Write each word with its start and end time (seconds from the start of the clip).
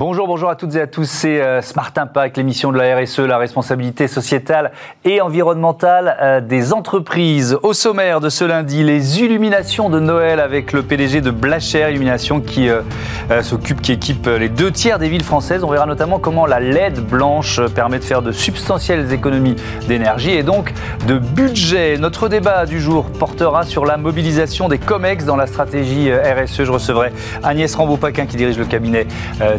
Bonjour, 0.00 0.26
bonjour 0.26 0.48
à 0.48 0.56
toutes 0.56 0.76
et 0.76 0.80
à 0.80 0.86
tous. 0.86 1.04
C'est 1.04 1.42
euh, 1.42 1.60
Smart 1.60 1.92
Impact, 1.94 2.38
l'émission 2.38 2.72
de 2.72 2.78
la 2.78 2.96
RSE, 2.96 3.18
la 3.18 3.36
responsabilité 3.36 4.08
sociétale 4.08 4.72
et 5.04 5.20
environnementale 5.20 6.16
euh, 6.22 6.40
des 6.40 6.72
entreprises. 6.72 7.58
Au 7.62 7.74
sommaire 7.74 8.20
de 8.20 8.30
ce 8.30 8.42
lundi, 8.42 8.82
les 8.82 9.20
illuminations 9.20 9.90
de 9.90 10.00
Noël 10.00 10.40
avec 10.40 10.72
le 10.72 10.82
PDG 10.82 11.20
de 11.20 11.30
Blacher 11.30 11.90
Illumination 11.90 12.40
qui 12.40 12.70
euh, 12.70 12.80
s'occupe, 13.42 13.82
qui 13.82 13.92
équipe 13.92 14.26
les 14.26 14.48
deux 14.48 14.70
tiers 14.70 14.98
des 14.98 15.10
villes 15.10 15.22
françaises. 15.22 15.64
On 15.64 15.70
verra 15.70 15.84
notamment 15.84 16.18
comment 16.18 16.46
la 16.46 16.60
LED 16.60 17.00
blanche 17.00 17.60
permet 17.74 17.98
de 17.98 18.04
faire 18.04 18.22
de 18.22 18.32
substantielles 18.32 19.12
économies 19.12 19.56
d'énergie 19.86 20.30
et 20.30 20.42
donc 20.42 20.72
de 21.08 21.18
budget. 21.18 21.98
Notre 21.98 22.30
débat 22.30 22.64
du 22.64 22.80
jour 22.80 23.04
portera 23.04 23.64
sur 23.64 23.84
la 23.84 23.98
mobilisation 23.98 24.70
des 24.70 24.78
COMEX 24.78 25.26
dans 25.26 25.36
la 25.36 25.46
stratégie 25.46 26.10
RSE. 26.10 26.64
Je 26.64 26.72
recevrai 26.72 27.12
Agnès 27.42 27.74
Rambaud-Paquin 27.74 28.24
qui 28.24 28.38
dirige 28.38 28.56
le 28.56 28.64
cabinet 28.64 29.06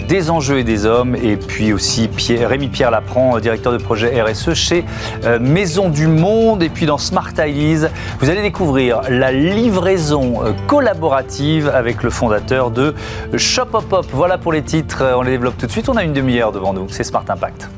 des 0.09 0.30
enjeux 0.31 0.59
et 0.59 0.63
des 0.63 0.85
hommes, 0.85 1.15
et 1.15 1.37
puis 1.37 1.73
aussi 1.73 2.09
Rémi-Pierre 2.29 2.91
Lapran, 2.91 3.39
directeur 3.39 3.73
de 3.73 3.77
projet 3.77 4.21
RSE 4.21 4.53
chez 4.53 4.85
euh, 5.25 5.39
Maison 5.39 5.89
du 5.89 6.07
Monde. 6.07 6.63
Et 6.63 6.69
puis 6.69 6.85
dans 6.85 6.97
Smart 6.97 7.31
Ideas, 7.37 7.89
vous 8.19 8.29
allez 8.29 8.41
découvrir 8.41 9.01
la 9.09 9.31
livraison 9.31 10.43
euh, 10.43 10.53
collaborative 10.67 11.69
avec 11.69 12.03
le 12.03 12.09
fondateur 12.09 12.71
de 12.71 12.95
Shop 13.35 13.67
Hop 13.73 13.91
Hop. 13.91 14.05
Voilà 14.13 14.37
pour 14.37 14.53
les 14.53 14.63
titres, 14.63 15.03
on 15.15 15.21
les 15.21 15.31
développe 15.31 15.57
tout 15.57 15.67
de 15.67 15.71
suite. 15.71 15.89
On 15.89 15.97
a 15.97 16.03
une 16.03 16.13
demi-heure 16.13 16.51
devant 16.51 16.73
nous, 16.73 16.87
c'est 16.89 17.03
Smart 17.03 17.25
Impact. 17.27 17.69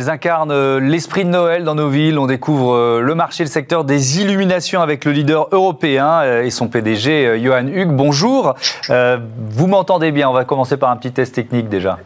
Elles 0.00 0.08
incarnent 0.08 0.50
euh, 0.50 0.80
l'esprit 0.80 1.26
de 1.26 1.28
Noël 1.28 1.62
dans 1.62 1.74
nos 1.74 1.90
villes. 1.90 2.18
On 2.18 2.26
découvre 2.26 2.72
euh, 2.72 3.02
le 3.02 3.14
marché, 3.14 3.44
le 3.44 3.50
secteur 3.50 3.84
des 3.84 4.22
illuminations 4.22 4.80
avec 4.80 5.04
le 5.04 5.12
leader 5.12 5.48
européen 5.52 6.22
euh, 6.22 6.42
et 6.42 6.48
son 6.48 6.68
PDG, 6.68 7.38
Johan 7.38 7.66
Hugues. 7.66 7.90
Bonjour. 7.90 8.54
Vous 8.88 9.66
m'entendez 9.66 10.10
bien? 10.10 10.30
On 10.30 10.32
va 10.32 10.46
commencer 10.46 10.78
par 10.78 10.88
un 10.88 10.96
petit 10.96 11.12
test 11.12 11.34
technique 11.34 11.68
déjà. 11.68 11.98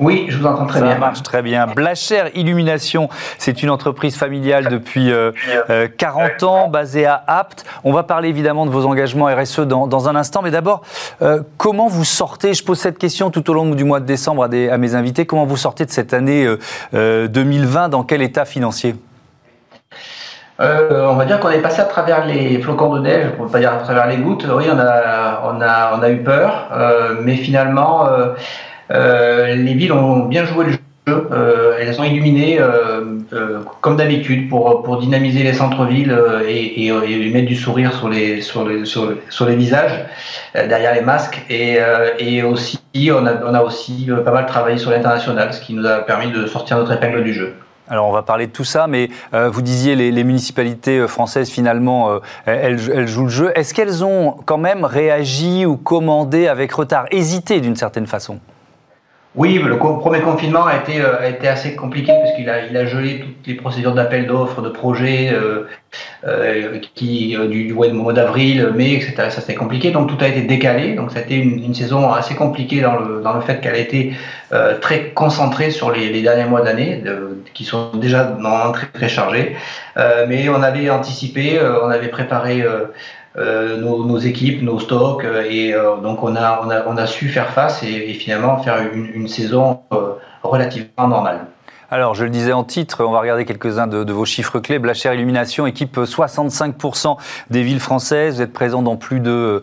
Oui, 0.00 0.26
je 0.30 0.38
vous 0.38 0.46
entends 0.46 0.66
très 0.66 0.80
bien. 0.80 0.92
Ça 0.92 0.98
marche 0.98 1.22
très 1.22 1.42
bien. 1.42 1.66
Blacher 1.66 2.24
Illumination, 2.34 3.10
c'est 3.36 3.62
une 3.62 3.68
entreprise 3.68 4.16
familiale 4.16 4.68
depuis 4.68 5.12
40 5.98 6.42
ans, 6.42 6.68
basée 6.68 7.04
à 7.04 7.22
Apt. 7.26 7.64
On 7.84 7.92
va 7.92 8.02
parler 8.02 8.30
évidemment 8.30 8.64
de 8.64 8.70
vos 8.70 8.86
engagements 8.86 9.26
RSE 9.26 9.60
dans, 9.60 10.08
un 10.08 10.16
instant, 10.16 10.40
mais 10.42 10.50
d'abord, 10.50 10.82
comment 11.58 11.88
vous 11.88 12.04
sortez? 12.04 12.54
Je 12.54 12.64
pose 12.64 12.78
cette 12.78 12.98
question 12.98 13.30
tout 13.30 13.48
au 13.50 13.52
long 13.52 13.70
du 13.70 13.84
mois 13.84 14.00
de 14.00 14.06
décembre 14.06 14.44
à, 14.44 14.46
à 14.46 14.78
mes 14.78 14.94
invités. 14.94 15.26
Comment 15.26 15.44
vous 15.44 15.58
sortez 15.58 15.84
de 15.84 15.90
cette 15.90 16.14
année 16.14 16.48
2020 16.92 17.90
Dans 17.90 18.02
quel 18.02 18.22
état 18.22 18.46
financier? 18.46 18.96
On 20.58 21.14
va 21.14 21.24
dire 21.26 21.40
qu'on 21.40 21.50
est 21.50 21.62
passé 21.62 21.80
à 21.80 21.84
travers 21.84 22.26
les 22.26 22.60
flocons 22.60 22.94
de 22.94 23.00
neige, 23.00 23.30
pour 23.36 23.46
ne 23.46 23.50
pas 23.50 23.58
dire 23.58 23.72
à 23.72 23.78
travers 23.78 24.06
les 24.06 24.16
gouttes. 24.16 24.46
Oui, 24.50 24.64
on 24.72 24.78
a, 24.78 25.42
on 25.44 25.60
a, 25.60 25.98
on 25.98 26.02
a 26.02 26.10
eu 26.10 26.22
peur, 26.22 26.70
mais 27.22 27.36
finalement, 27.36 28.06
euh, 28.06 28.34
les 28.90 29.74
villes 29.74 29.92
ont 29.92 30.26
bien 30.26 30.44
joué 30.44 30.66
le 30.66 30.72
jeu. 30.72 30.78
Euh, 31.08 31.78
elles 31.80 32.00
ont 32.00 32.04
illuminé 32.04 32.58
euh, 32.60 33.60
comme 33.80 33.96
d'habitude 33.96 34.48
pour, 34.48 34.98
dynamiser 35.00 35.42
les 35.42 35.52
centres-villes 35.52 36.16
et, 36.46 36.86
et, 36.86 37.30
mettre 37.30 37.46
du 37.46 37.56
sourire 37.56 37.92
sur 37.92 38.08
les, 38.08 38.40
sur 38.42 38.68
les, 38.68 38.84
sur 38.84 39.46
les, 39.46 39.56
visages, 39.56 40.04
derrière 40.54 40.94
les 40.94 41.00
masques. 41.00 41.42
Et, 41.48 42.42
aussi, 42.42 42.78
on 43.12 43.26
a, 43.26 43.62
aussi 43.62 44.08
pas 44.24 44.32
mal 44.32 44.46
travaillé 44.46 44.78
sur 44.78 44.90
l'international, 44.90 45.52
ce 45.52 45.60
qui 45.60 45.74
nous 45.74 45.86
a 45.86 46.00
permis 46.00 46.30
de 46.30 46.46
sortir 46.46 46.76
notre 46.78 46.92
épingle 46.92 47.24
du 47.24 47.32
jeu. 47.32 47.54
Alors 47.88 48.06
on 48.06 48.12
va 48.12 48.22
parler 48.22 48.46
de 48.46 48.52
tout 48.52 48.64
ça, 48.64 48.86
mais 48.86 49.08
vous 49.32 49.62
disiez 49.62 49.96
les, 49.96 50.12
les 50.12 50.22
municipalités 50.22 51.08
françaises 51.08 51.50
finalement, 51.50 52.20
elles, 52.46 52.78
jouent 52.78 53.24
le 53.24 53.28
jeu. 53.28 53.52
Est-ce 53.54 53.74
qu'elles 53.74 54.04
ont 54.04 54.36
quand 54.44 54.58
même 54.58 54.84
réagi 54.84 55.66
ou 55.66 55.76
commandé 55.76 56.46
avec 56.46 56.72
retard, 56.72 57.06
hésité 57.10 57.60
d'une 57.60 57.76
certaine 57.76 58.06
façon? 58.06 58.38
Oui, 59.36 59.58
le 59.58 59.78
premier 59.78 60.20
confinement 60.22 60.66
a 60.66 60.76
été, 60.76 61.00
euh, 61.00 61.20
a 61.20 61.28
été 61.28 61.46
assez 61.46 61.76
compliqué 61.76 62.12
parce 62.12 62.32
a, 62.50 62.66
il 62.66 62.76
a 62.76 62.86
gelé 62.86 63.20
toutes 63.20 63.46
les 63.46 63.54
procédures 63.54 63.94
d'appel 63.94 64.26
d'offres, 64.26 64.60
de 64.60 64.70
projets 64.70 65.30
euh, 65.32 65.68
euh, 66.24 66.78
qui, 66.94 67.36
du, 67.48 67.64
du, 67.66 67.72
mois 67.72 68.12
d'avril, 68.12 68.70
mai, 68.74 68.94
etc. 68.94 69.14
Ça 69.30 69.40
c'était 69.40 69.54
compliqué, 69.54 69.90
donc 69.90 70.08
tout 70.08 70.22
a 70.24 70.28
été 70.28 70.42
décalé. 70.42 70.94
Donc 70.94 71.16
été 71.16 71.36
une, 71.36 71.64
une 71.64 71.74
saison 71.74 72.10
assez 72.12 72.34
compliquée 72.34 72.80
dans 72.80 72.96
le, 72.96 73.20
dans 73.22 73.34
le 73.34 73.40
fait 73.40 73.60
qu'elle 73.60 73.74
a 73.74 73.78
été 73.78 74.12
très 74.80 75.10
concentrée 75.10 75.70
sur 75.70 75.92
les, 75.92 76.22
derniers 76.22 76.48
mois 76.48 76.62
d'année, 76.62 77.02
qui 77.54 77.64
sont 77.64 77.90
déjà 77.94 78.24
normalement 78.38 78.72
très, 78.72 78.86
très 78.86 79.08
chargés. 79.08 79.56
mais 80.28 80.48
on 80.48 80.62
avait 80.62 80.90
anticipé, 80.90 81.60
on 81.82 81.88
avait 81.88 82.08
préparé 82.08 82.64
euh, 83.36 83.76
nos, 83.76 84.18
équipes, 84.18 84.60
nos 84.60 84.80
stocks, 84.80 85.24
euh, 85.24 85.44
et 85.48 85.72
euh, 85.72 85.98
donc 85.98 86.24
on 86.24 86.34
a, 86.34 86.60
on, 86.64 86.68
a, 86.68 86.84
on 86.88 86.96
a 86.96 87.06
su 87.06 87.28
faire 87.28 87.50
face 87.50 87.80
et, 87.84 88.12
finalement 88.14 88.58
faire 88.58 88.78
une 88.92 89.28
saison 89.28 89.82
relativement 90.42 91.06
normale. 91.06 91.46
Alors, 91.92 92.14
je 92.14 92.22
le 92.22 92.30
disais 92.30 92.52
en 92.52 92.62
titre, 92.62 93.04
on 93.04 93.10
va 93.10 93.18
regarder 93.18 93.44
quelques-uns 93.44 93.88
de, 93.88 94.12
vos 94.12 94.24
chiffres 94.24 94.60
clés. 94.60 94.78
Blacher 94.78 95.12
Illumination 95.12 95.66
équipe 95.66 95.96
65% 95.98 97.16
des 97.50 97.64
villes 97.64 97.80
françaises. 97.80 98.36
Vous 98.36 98.42
êtes 98.42 98.52
présent 98.52 98.80
dans 98.80 98.96
plus 98.96 99.18
de 99.18 99.60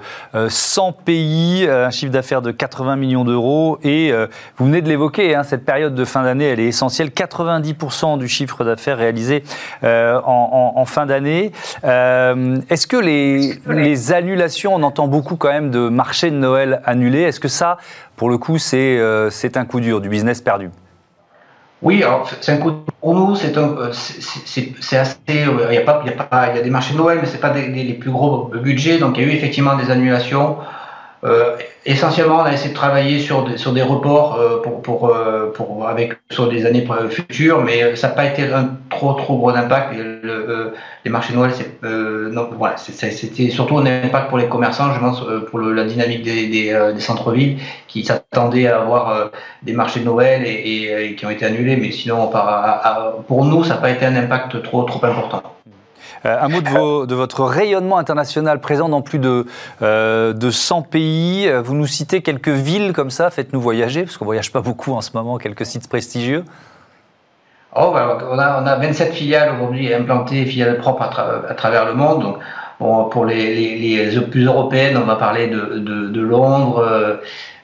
100 0.50 0.92
pays, 0.92 1.66
un 1.70 1.90
chiffre 1.90 2.12
d'affaires 2.12 2.42
de 2.42 2.52
80 2.52 2.98
millions 2.98 3.24
d'euros. 3.24 3.80
Et 3.82 4.12
vous 4.58 4.66
venez 4.66 4.82
de 4.82 4.90
l'évoquer, 4.90 5.36
hein, 5.36 5.44
cette 5.44 5.64
période 5.64 5.96
de 5.96 6.04
fin 6.04 6.24
d'année, 6.24 6.46
elle 6.46 6.60
est 6.60 6.68
essentielle. 6.68 7.12
90% 7.12 8.18
du 8.18 8.28
chiffre 8.28 8.66
d'affaires 8.66 8.98
réalisé 8.98 9.46
en, 9.84 10.84
fin 10.86 11.06
d'année. 11.06 11.54
Est-ce 11.84 12.88
que 12.88 12.98
les, 12.98 13.54
les 13.68 14.12
annulations, 14.12 14.76
on 14.76 14.84
entend 14.84 15.08
beaucoup 15.08 15.38
quand 15.38 15.52
même 15.52 15.72
de 15.72 15.88
marchés 15.88 16.30
de 16.30 16.36
Noël 16.36 16.82
annulés. 16.84 17.22
Est-ce 17.22 17.40
que 17.40 17.48
ça, 17.48 17.78
pour 18.18 18.30
le 18.30 18.38
coup, 18.38 18.58
c'est 18.58 19.00
un 19.56 19.66
coup 19.66 19.80
dur, 19.80 20.02
du 20.02 20.10
business 20.10 20.42
perdu? 20.42 20.70
Oui, 21.82 22.04
c'est 22.42 22.54
un 22.54 22.58
coup 22.58 22.72
pour 23.02 23.14
nous, 23.14 23.36
c'est 23.36 23.56
euh, 23.56 23.92
c'est 23.94 24.98
assez, 24.98 25.18
euh, 25.30 25.68
il 25.70 25.76
y 25.76 25.78
a 25.78 25.82
pas, 25.82 26.02
il 26.04 26.12
y 26.12 26.14
a 26.14 26.24
pas, 26.24 26.50
il 26.50 26.56
y 26.56 26.60
a 26.60 26.64
des 26.64 26.70
marchés 26.70 26.94
de 26.94 26.98
Noël, 26.98 27.20
mais 27.22 27.28
c'est 27.28 27.40
pas 27.40 27.52
des, 27.52 27.68
les 27.68 27.94
plus 27.94 28.10
gros 28.10 28.46
budgets, 28.46 28.98
donc 28.98 29.18
il 29.18 29.24
y 29.24 29.26
a 29.26 29.32
eu 29.32 29.36
effectivement 29.36 29.76
des 29.76 29.92
annulations. 29.92 30.58
Euh, 31.24 31.58
essentiellement, 31.86 32.42
on 32.42 32.44
a 32.44 32.54
essayé 32.54 32.70
de 32.70 32.76
travailler 32.76 33.20
sur 33.20 33.44
des, 33.44 33.58
sur 33.58 33.74
des 33.74 33.82
reports 33.82 34.36
euh, 34.36 34.62
pour, 34.62 34.82
pour, 34.82 35.10
euh, 35.10 35.52
pour, 35.52 35.88
avec, 35.88 36.14
sur 36.30 36.48
des 36.48 36.66
années 36.66 36.88
futures, 37.10 37.64
mais 37.64 37.96
ça 37.96 38.10
n'a 38.10 38.14
pas 38.14 38.26
été 38.26 38.44
un 38.52 38.78
trop, 38.90 39.14
trop 39.14 39.38
gros 39.38 39.50
impact. 39.50 39.96
Le, 39.96 40.74
les 41.06 41.12
marchés 41.12 41.34
Noël, 41.34 41.52
voilà, 42.58 42.78
c'était 42.78 43.50
surtout 43.50 43.78
un 43.78 43.86
impact 43.86 44.30
pour 44.30 44.38
les 44.38 44.48
commerçants, 44.48 44.94
je 44.94 45.00
pense, 45.00 45.24
pour 45.50 45.60
la 45.60 45.86
dynamique 45.86 46.24
des, 46.24 46.48
des, 46.48 47.00
centres-villes 47.00 47.60
qui 47.88 48.04
s'attendaient 48.04 48.68
à 48.68 48.82
avoir 48.82 49.32
des 49.64 49.74
marchés 49.74 50.02
de 50.02 50.06
Noël 50.06 50.44
et, 50.46 51.10
et, 51.10 51.16
qui 51.16 51.26
ont 51.26 51.30
été 51.30 51.46
annulés, 51.46 51.78
mais 51.78 51.92
sinon, 51.92 52.30
pour 53.28 53.46
nous, 53.46 53.64
ça 53.64 53.76
n'a 53.76 53.82
pas 53.82 53.92
été 53.92 54.06
un 54.06 54.16
impact 54.16 54.62
trop, 54.64 54.84
trop 54.84 55.04
important. 55.06 55.57
Euh, 56.26 56.38
un 56.42 56.48
mot 56.48 57.06
de, 57.06 57.16
votre 57.16 57.44
rayonnement 57.44 57.98
international 57.98 58.60
présent 58.60 58.90
dans 58.90 59.02
plus 59.02 59.20
de, 59.20 59.46
euh, 59.82 60.34
de 60.34 60.52
100 60.52 60.82
pays. 60.84 61.52
Vous 61.64 61.74
nous 61.74 61.88
citez 61.88 62.22
quelques 62.22 62.50
villes 62.50 62.94
comme 62.94 63.10
ça, 63.10 63.30
faites-nous 63.30 63.62
voyager, 63.62 64.04
parce 64.04 64.18
qu'on 64.18 64.26
ne 64.26 64.30
voyage 64.30 64.52
pas 64.52 64.62
beaucoup 64.62 64.94
en 64.94 65.02
ce 65.02 65.12
moment, 65.14 65.38
quelques 65.38 65.66
sites 65.66 65.88
prestigieux. 65.90 66.44
Oh, 67.76 67.92
bah, 67.94 68.18
on, 68.32 68.40
a, 68.40 68.62
on, 68.62 68.66
a, 68.66 68.76
27 68.78 69.14
filiales 69.14 69.54
aujourd'hui 69.54 69.94
implantées, 69.94 70.46
filiales 70.46 70.78
propres 70.78 71.04
à, 71.04 71.54
travers 71.54 71.86
le 71.86 71.94
monde. 71.94 72.24
Donc, 72.24 72.38
bon, 72.80 73.06
pour 73.10 73.26
les, 73.26 73.56
les, 73.56 74.10
les, 74.10 74.22
plus 74.22 74.46
européennes, 74.46 74.98
on 74.98 75.06
va 75.06 75.16
parler 75.16 75.48
de, 75.48 75.80
de, 75.80 76.08
de 76.08 76.22
Londres. 76.22 76.80
Euh, 76.80 77.18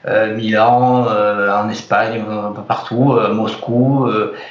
euh, 0.06 0.36
Milan, 0.36 1.06
euh, 1.08 1.50
en 1.50 1.70
Espagne, 1.70 2.22
peu 2.54 2.62
partout, 2.62 3.14
euh, 3.14 3.32
Moscou. 3.32 4.06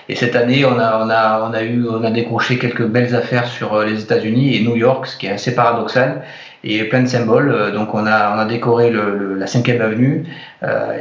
et 0.10 0.16
cette 0.16 0.36
année, 0.36 0.66
on 0.66 0.80
a, 0.80 1.06
on 1.06 1.10
a, 1.12 1.48
on 1.48 1.54
a 1.54 1.62
eu, 1.62 1.86
on 1.88 2.04
a 2.04 2.10
décroché 2.10 2.58
quelques 2.58 2.86
belles 2.88 3.16
affaires 3.16 3.46
sur 3.48 3.80
les 3.84 4.02
États-Unis 4.02 4.58
et 4.58 4.64
New 4.64 4.76
York, 4.76 5.06
ce 5.06 5.16
qui 5.16 5.28
est 5.28 5.32
assez 5.32 5.54
paradoxal 5.54 6.24
et 6.64 6.84
plein 6.86 7.04
de 7.04 7.08
symboles. 7.08 7.72
Donc 7.74 7.94
on 7.94 8.08
a, 8.08 8.36
on 8.36 8.40
a 8.40 8.46
décoré 8.46 8.90
le, 8.90 9.36
la 9.36 9.46
5e 9.46 9.80
avenue 9.82 10.26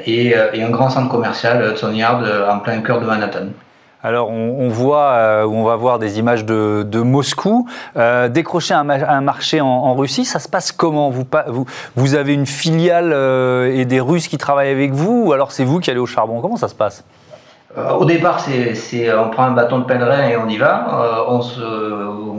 et, 0.07 0.35
et, 0.53 0.63
un 0.63 0.71
grand 0.71 0.91
centre 0.91 1.09
commercial, 1.09 1.73
Hudson 1.73 1.93
Yard, 1.93 2.27
en 2.51 2.59
plein 2.59 2.83
cœur 2.83 3.01
de 3.01 3.07
Manhattan. 3.07 3.47
Alors 4.05 4.31
on, 4.31 4.69
voit, 4.69 5.13
euh, 5.13 5.47
on 5.47 5.63
va 5.63 5.77
voir 5.77 6.01
des 6.01 6.19
images 6.19 6.45
de, 6.45 7.01
Moscou. 7.03 7.69
Euh, 7.97 8.29
décrocher 8.29 8.75
un, 8.75 9.21
marché 9.21 9.61
en, 9.61 9.95
Russie, 9.95 10.25
ça 10.25 10.41
se 10.41 10.49
passe 10.49 10.73
comment? 10.73 11.13
Vous, 11.95 12.15
avez 12.15 12.35
une 12.35 12.47
filiale 12.47 13.13
euh, 13.13 13.73
et 13.73 13.85
des 13.85 14.01
Russes 14.01 14.27
qui 14.27 14.39
travaillent 14.39 14.71
avec 14.71 14.93
vous 14.93 15.27
ou 15.27 15.33
alors 15.33 15.53
c'est 15.53 15.65
vous 15.65 15.79
qui 15.79 15.91
allez 15.91 16.01
au 16.01 16.07
charbon? 16.07 16.41
Comment 16.41 16.57
ça 16.57 16.69
se 16.69 16.75
passe? 16.75 17.05
Au 17.77 18.05
départ, 18.05 18.41
c'est, 18.41 19.15
on 19.15 19.31
prend 19.31 19.45
un 19.45 19.53
bâton 19.53 19.79
de 19.79 19.85
pèlerin 19.85 20.29
et 20.29 20.37
on 20.37 20.47
y 20.47 20.59
va. 20.59 21.25
on 21.29 21.41
se, 21.41 21.63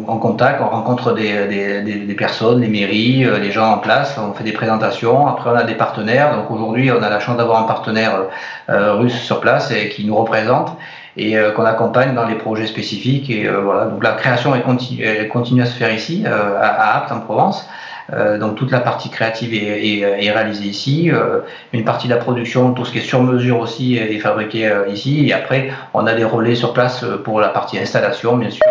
on 0.08 0.18
contacte, 0.18 0.62
on 0.62 0.70
rencontre 0.70 1.14
des, 1.14 1.48
des, 1.48 2.06
des, 2.06 2.14
personnes, 2.14 2.62
les 2.62 2.68
mairies, 2.68 3.26
les 3.42 3.52
gens 3.52 3.72
en 3.72 3.78
place. 3.80 4.20
On 4.20 4.34
fait 4.34 4.44
des 4.44 4.52
présentations. 4.52 5.26
Après, 5.26 5.50
on 5.50 5.56
a 5.56 5.64
des 5.64 5.74
partenaires. 5.74 6.36
Donc 6.36 6.52
aujourd'hui, 6.52 6.92
on 6.92 7.02
a 7.02 7.10
la 7.10 7.20
chance 7.20 7.38
d'avoir 7.38 7.64
un 7.64 7.66
partenaire 7.68 8.28
russe 8.68 9.20
sur 9.22 9.40
place 9.40 9.72
et 9.72 9.90
qui 9.90 10.06
nous 10.06 10.16
représente. 10.16 10.78
Et 11.18 11.36
qu'on 11.56 11.66
accompagne 11.66 12.16
dans 12.16 12.28
les 12.28 12.36
projets 12.36 12.68
spécifiques. 12.68 13.30
Et 13.30 13.48
voilà, 13.48 13.86
donc 13.86 14.04
la 14.04 14.14
création 14.14 14.56
elle 14.56 14.64
continue, 14.64 15.04
elle 15.04 15.30
continue 15.30 15.62
à 15.62 15.66
se 15.66 15.76
faire 15.76 15.94
ici, 15.94 16.24
à, 16.26 16.68
à 16.68 16.98
Apt 16.98 17.12
en 17.12 17.20
Provence. 17.20 17.68
Euh, 18.12 18.38
donc 18.38 18.56
toute 18.56 18.72
la 18.72 18.80
partie 18.80 19.10
créative 19.10 19.54
est, 19.54 19.88
est, 19.88 20.00
est 20.00 20.32
réalisée 20.32 20.66
ici. 20.66 21.10
Euh, 21.12 21.40
une 21.72 21.86
partie 21.86 22.08
de 22.08 22.14
la 22.14 22.20
production, 22.20 22.74
tout 22.74 22.86
ce 22.86 22.92
qui 22.92 22.98
est 22.98 23.02
sur 23.02 23.22
mesure 23.24 23.60
aussi, 23.60 23.96
est 23.98 24.20
fabriqué 24.20 24.68
euh, 24.68 24.88
ici. 24.90 25.28
Et 25.28 25.34
après, 25.34 25.70
on 25.94 26.06
a 26.06 26.14
des 26.14 26.26
relais 26.26 26.56
sur 26.56 26.74
place 26.74 27.06
pour 27.24 27.40
la 27.40 27.50
partie 27.50 27.80
installation, 27.80 28.36
bien 28.38 28.50
sûr, 28.50 28.66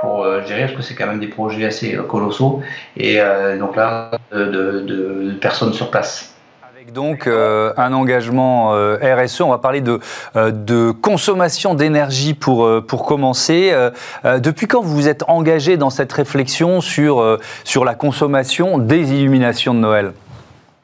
pour 0.00 0.24
gérer, 0.46 0.62
parce 0.62 0.74
que 0.74 0.82
c'est 0.82 0.94
quand 0.94 1.06
même 1.06 1.20
des 1.20 1.26
projets 1.26 1.66
assez 1.66 1.98
colossaux. 2.08 2.62
Et 2.96 3.18
donc 3.58 3.74
là, 3.74 4.12
de, 4.32 4.44
de, 4.44 4.80
de 4.80 5.32
personnes 5.40 5.72
sur 5.72 5.90
place 5.90 6.36
donc 6.92 7.26
euh, 7.26 7.72
un 7.76 7.92
engagement 7.92 8.74
euh, 8.74 8.98
RSE. 9.02 9.40
On 9.42 9.50
va 9.50 9.58
parler 9.58 9.80
de, 9.80 10.00
euh, 10.36 10.50
de 10.50 10.90
consommation 10.90 11.74
d'énergie 11.74 12.34
pour, 12.34 12.68
pour 12.86 13.04
commencer. 13.04 13.72
depuis 14.24 14.66
quand 14.66 14.82
vous 14.82 14.94
vous 14.94 15.08
êtes 15.08 15.24
engagé 15.28 15.76
dans 15.76 15.90
cette 15.90 16.12
réflexion 16.12 16.80
sur, 16.80 17.38
sur 17.64 17.84
la 17.84 17.94
consommation 17.94 18.78
des 18.78 19.12
illuminations 19.12 19.74
de 19.74 19.80
Noël? 19.80 20.12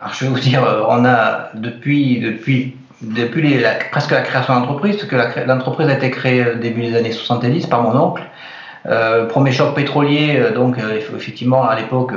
Alors, 0.01 0.15
Je 0.15 0.25
vais 0.25 0.31
vous 0.31 0.41
dire, 0.41 0.62
on 0.89 1.05
a 1.05 1.49
depuis, 1.55 2.21
depuis, 2.21 2.77
depuis 3.03 3.62
presque 3.91 4.11
la 4.11 4.23
création 4.23 4.55
d'entreprise, 4.55 4.97
parce 4.97 5.09
que 5.09 5.47
l'entreprise 5.47 5.89
a 5.89 5.95
été 5.95 6.11
créée 6.11 6.53
au 6.53 6.59
début 6.59 6.83
des 6.83 6.97
années 6.97 7.12
70 7.12 7.67
par 7.67 7.83
mon 7.83 7.99
oncle. 7.99 8.23
premier 9.29 9.53
choc 9.53 9.75
pétrolier, 9.75 10.43
donc 10.55 10.77
effectivement 11.17 11.65
à 11.65 11.77
l'époque 11.77 12.12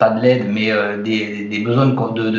pas 0.00 0.10
de 0.10 0.20
l'aide, 0.20 0.46
mais 0.48 0.72
euh, 0.72 0.96
des, 0.96 1.62
besoins 1.64 1.86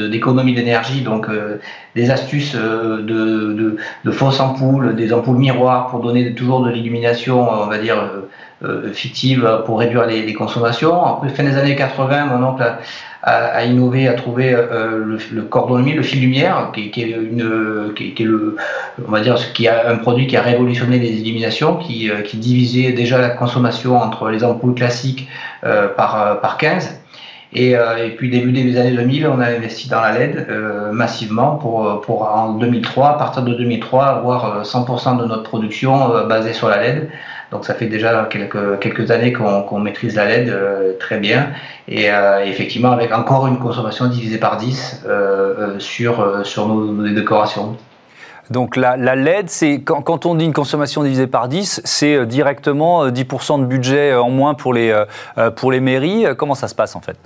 d'économie 0.10 0.54
de, 0.54 0.60
d'énergie, 0.60 1.02
donc 1.02 1.30
euh, 1.30 1.60
des 1.96 2.10
astuces 2.10 2.56
euh, 2.56 3.04
de, 3.04 3.78
de, 4.04 4.12
fausses 4.12 4.40
ampoules, 4.40 4.96
des 4.96 5.14
ampoules 5.14 5.38
miroirs 5.38 5.88
pour 5.88 6.00
donner 6.00 6.34
toujours 6.34 6.62
de 6.66 6.72
l'illumination, 6.72 7.48
on 7.50 7.68
va 7.68 7.78
dire, 7.78 7.98
fictive 8.94 9.62
pour 9.66 9.80
réduire 9.80 10.06
les, 10.06 10.34
consommations. 10.34 11.04
Après, 11.04 11.30
fin 11.30 11.44
des 11.44 11.58
années 11.58 11.76
80, 11.76 12.26
mon 12.26 12.48
oncle 12.48 12.64
a, 12.64 12.78
a, 13.24 13.64
innové, 13.64 14.08
a 14.08 14.14
trouvé 14.14 14.52
le, 14.52 15.18
le, 15.32 15.42
cordon 15.44 15.78
lumière, 15.78 15.96
le 15.96 16.04
fil 16.04 16.22
lumière, 16.22 16.72
qui, 16.74 17.02
est 17.02 17.10
une, 17.10 17.94
qui, 17.96 18.24
le, 18.24 18.58
on 19.08 19.12
va 19.12 19.22
dire, 19.22 19.36
qui 19.54 19.68
a 19.68 19.90
un 19.90 19.98
produit 19.98 20.28
qui 20.28 20.38
a 20.38 20.42
révolutionné 20.44 21.00
les 21.00 21.10
illuminations, 21.10 21.78
qui, 21.78 22.12
qui 22.26 22.38
divisait 22.38 22.92
déjà 22.92 23.20
la 23.20 23.30
consommation 23.30 23.98
entre 23.98 24.30
les 24.30 24.44
ampoules 24.44 24.76
classiques 24.76 25.28
par, 25.62 26.40
par 26.42 26.58
15 26.58 27.01
et, 27.54 27.76
euh, 27.76 28.06
et, 28.06 28.12
puis 28.12 28.30
début 28.30 28.54
des 28.54 28.78
années 28.78 28.96
2000, 28.96 29.28
on 29.28 29.40
a 29.42 29.48
investi 29.48 29.90
dans 29.90 30.00
la 30.00 30.18
LED 30.18 30.48
euh, 30.50 30.92
massivement 30.94 31.56
pour, 31.56 32.00
pour 32.02 32.24
en 32.24 32.54
2003, 32.54 33.10
à 33.10 33.14
partir 33.16 33.44
de 33.44 33.54
2003, 33.54 34.06
avoir 34.06 34.64
100% 34.64 35.20
euh, 35.20 35.22
de 35.22 35.28
notre 35.28 35.44
production 35.44 36.16
euh, 36.16 36.26
basée 36.26 36.54
sur 36.54 36.70
la 36.70 36.82
LED. 36.82 37.10
Donc 37.52 37.66
ça 37.66 37.74
fait 37.74 37.88
déjà 37.88 38.30
quelques, 38.30 39.12
années 39.12 39.34
qu'on 39.34 39.80
maîtrise 39.80 40.16
la 40.16 40.26
LED 40.26 40.48
euh, 40.48 40.94
très 40.98 41.20
bien. 41.20 41.50
Et 41.90 42.08
effectivement, 42.46 42.92
avec 42.92 43.12
encore 43.14 43.48
une 43.48 43.60
consommation 43.60 44.08
divisée 44.08 44.38
par 44.38 44.56
10 44.56 45.06
sur, 45.80 46.46
sur 46.46 46.68
nos, 46.70 47.10
décorations. 47.10 47.76
Donc 48.50 48.78
la, 48.78 48.96
LED, 48.96 49.50
quand, 49.84 50.26
on 50.26 50.36
dit 50.36 50.46
une 50.46 50.54
consommation 50.54 51.04
divisée 51.04 51.28
par 51.28 51.50
10, 51.50 51.82
c'est 51.84 52.26
directement 52.26 53.10
10% 53.10 53.60
de 53.60 53.66
budget 53.66 54.14
en 54.14 54.30
moins 54.30 54.54
pour 54.54 54.74
les, 54.74 55.04
pour 55.58 55.74
les 55.74 55.82
mairies. 55.82 56.28
Comment 56.38 56.56
ça 56.56 56.70
se 56.70 56.76
passe 56.76 56.96
en 56.96 57.02
fait? 57.02 57.18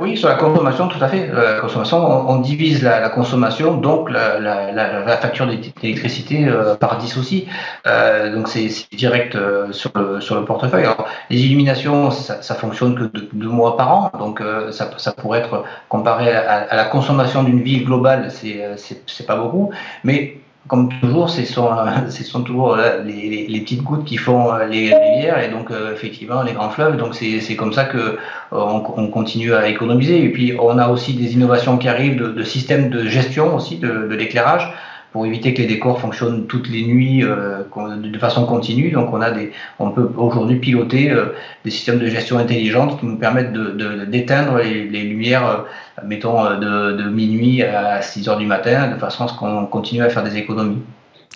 Oui, 0.00 0.16
sur 0.16 0.28
la 0.28 0.36
consommation, 0.36 0.86
tout 0.86 1.02
à 1.02 1.08
fait. 1.08 1.28
Euh, 1.28 1.54
la 1.54 1.60
consommation, 1.60 1.98
on, 1.98 2.36
divise 2.38 2.84
la, 2.84 3.00
la, 3.00 3.08
consommation, 3.08 3.76
donc 3.78 4.10
la, 4.10 4.38
la, 4.38 4.70
la 4.72 5.16
facture 5.16 5.44
d'électricité 5.46 6.46
euh, 6.46 6.76
par 6.76 6.98
10 6.98 7.16
aussi. 7.18 7.48
Euh, 7.86 8.32
donc 8.32 8.46
c'est 8.46 8.68
direct 8.92 9.34
euh, 9.34 9.72
sur, 9.72 9.90
le, 9.96 10.20
sur 10.20 10.36
le 10.36 10.44
portefeuille. 10.44 10.84
Alors, 10.84 11.08
les 11.30 11.44
illuminations, 11.44 12.12
ça, 12.12 12.42
ça 12.42 12.54
fonctionne 12.54 12.94
que 12.94 13.18
deux, 13.32 13.48
mois 13.48 13.76
par 13.76 13.92
an, 13.92 14.12
donc 14.20 14.40
ça, 14.70 14.90
ça, 14.98 15.12
pourrait 15.12 15.40
être 15.40 15.64
comparé 15.88 16.32
à, 16.32 16.68
à 16.70 16.76
la 16.76 16.84
consommation 16.84 17.42
d'une 17.42 17.62
ville 17.62 17.84
globale, 17.84 18.30
c'est 18.30 19.26
pas 19.26 19.36
beaucoup. 19.36 19.72
Mais 20.04 20.38
comme 20.68 20.90
toujours, 21.00 21.30
ce 21.30 21.44
sont, 21.44 21.70
sont 22.10 22.42
toujours 22.42 22.76
les, 23.04 23.46
les, 23.48 23.60
petites 23.60 23.82
gouttes 23.82 24.04
qui 24.04 24.18
font 24.18 24.52
euh, 24.52 24.66
les 24.66 24.94
rivières 24.94 25.42
et 25.42 25.48
donc 25.48 25.70
euh, 25.70 25.92
effectivement 25.92 26.42
les 26.42 26.52
grands 26.52 26.70
fleuves. 26.70 26.96
Donc 26.96 27.14
c'est 27.14 27.56
comme 27.56 27.72
ça 27.72 27.84
que 27.86 27.98
euh, 27.98 28.16
on, 28.52 28.84
on, 28.96 29.08
continue 29.08 29.54
à 29.54 29.66
économiser. 29.68 30.22
Et 30.22 30.28
puis 30.28 30.54
on 30.60 30.78
a 30.78 30.88
aussi 30.88 31.14
des 31.14 31.32
innovations 31.32 31.78
qui 31.78 31.88
arrivent 31.88 32.16
de, 32.16 32.28
de 32.28 32.42
systèmes 32.44 32.90
de 32.90 33.06
gestion 33.06 33.56
aussi 33.56 33.78
de 33.78 34.14
l'éclairage 34.14 34.72
pour 35.12 35.24
éviter 35.24 35.54
que 35.54 35.62
les 35.62 35.66
décors 35.66 36.00
fonctionnent 36.00 36.46
toutes 36.46 36.68
les 36.68 36.84
nuits 36.84 37.24
euh, 37.24 37.62
de 37.96 38.18
façon 38.18 38.44
continue. 38.44 38.90
Donc 38.90 39.12
on 39.12 39.20
a 39.20 39.30
des, 39.30 39.52
on 39.78 39.90
peut 39.90 40.10
aujourd'hui 40.16 40.56
piloter 40.56 41.10
euh, 41.10 41.34
des 41.64 41.70
systèmes 41.70 41.98
de 41.98 42.06
gestion 42.06 42.38
intelligente 42.38 43.00
qui 43.00 43.06
nous 43.06 43.16
permettent 43.16 43.52
de, 43.52 44.04
d'éteindre 44.04 44.58
les, 44.58 45.02
lumières, 45.02 45.46
euh, 45.46 46.02
mettons 46.04 46.44
de, 46.56 46.92
de, 46.92 47.08
minuit 47.08 47.62
à 47.62 48.02
6 48.02 48.28
heures 48.28 48.38
du 48.38 48.46
matin, 48.46 48.88
de 48.88 48.98
façon 48.98 49.24
à 49.24 49.28
ce 49.28 49.34
qu'on 49.34 49.66
continue 49.66 50.02
à 50.02 50.10
faire 50.10 50.22
des 50.22 50.36
économies. 50.36 50.82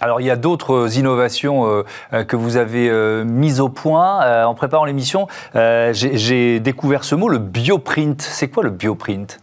Alors 0.00 0.20
il 0.20 0.26
y 0.26 0.30
a 0.30 0.36
d'autres 0.36 0.98
innovations 0.98 1.84
que 2.10 2.34
vous 2.34 2.56
avez 2.56 2.90
mises 3.24 3.60
au 3.60 3.68
point 3.68 4.44
en 4.44 4.54
préparant 4.54 4.84
l'émission. 4.84 5.28
J'ai 5.54 6.60
découvert 6.60 7.04
ce 7.04 7.14
mot, 7.14 7.28
le 7.28 7.38
bioprint. 7.38 8.20
C'est 8.20 8.48
quoi 8.48 8.64
le 8.64 8.70
bioprint? 8.70 9.38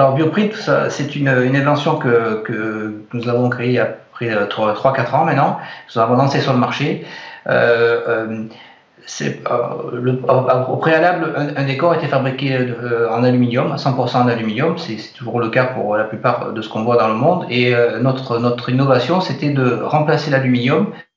Alors 0.00 0.14
Bioprint, 0.14 0.54
c'est 0.88 1.14
une, 1.14 1.28
invention 1.28 1.96
que, 1.96 2.94
nous 3.12 3.28
avons 3.28 3.50
créée 3.50 3.72
il 3.72 3.86
près 4.12 4.30
de 4.30 4.46
3-4 4.46 5.14
ans 5.14 5.24
maintenant. 5.26 5.58
Nous 5.94 6.00
avons 6.00 6.14
lancé 6.14 6.40
sur 6.40 6.54
le 6.54 6.58
marché. 6.58 7.04
Euh, 7.46 8.00
euh, 8.08 8.44
euh 9.50 10.16
au 10.68 10.76
préalable, 10.76 11.34
un, 11.54 11.64
décor 11.64 11.94
était 11.94 12.06
fabriqué 12.06 12.56
euh, 12.56 13.10
en 13.10 13.24
aluminium, 13.24 13.74
100% 13.74 14.16
en 14.16 14.28
aluminium. 14.28 14.78
C'est 14.78 15.12
toujours 15.12 15.38
le 15.38 15.50
cas 15.50 15.64
pour 15.64 15.98
la 15.98 16.04
plupart 16.04 16.54
de 16.54 16.62
ce 16.62 16.70
qu'on 16.70 16.82
voit 16.82 16.96
dans 16.96 17.08
le 17.08 17.14
monde. 17.14 17.44
Et 17.50 17.74
euh, 17.74 17.98
notre, 18.00 18.70
innovation, 18.70 19.20
c'était 19.20 19.50
de 19.50 19.82
remplacer 19.82 20.30
l'aluminium 20.30 20.86
euh, 20.86 21.09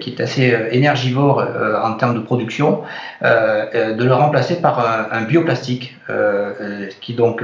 qui 0.00 0.10
est 0.10 0.20
assez 0.20 0.52
euh, 0.52 0.68
énergivore 0.72 1.40
euh, 1.40 1.80
en 1.82 1.94
termes 1.94 2.14
de 2.14 2.20
production, 2.20 2.82
de 3.22 4.02
le 4.02 4.14
remplacer 4.14 4.60
par 4.60 4.78
un, 5.12 5.22
bioplastique 5.22 5.96
qui 7.00 7.14
donc 7.14 7.42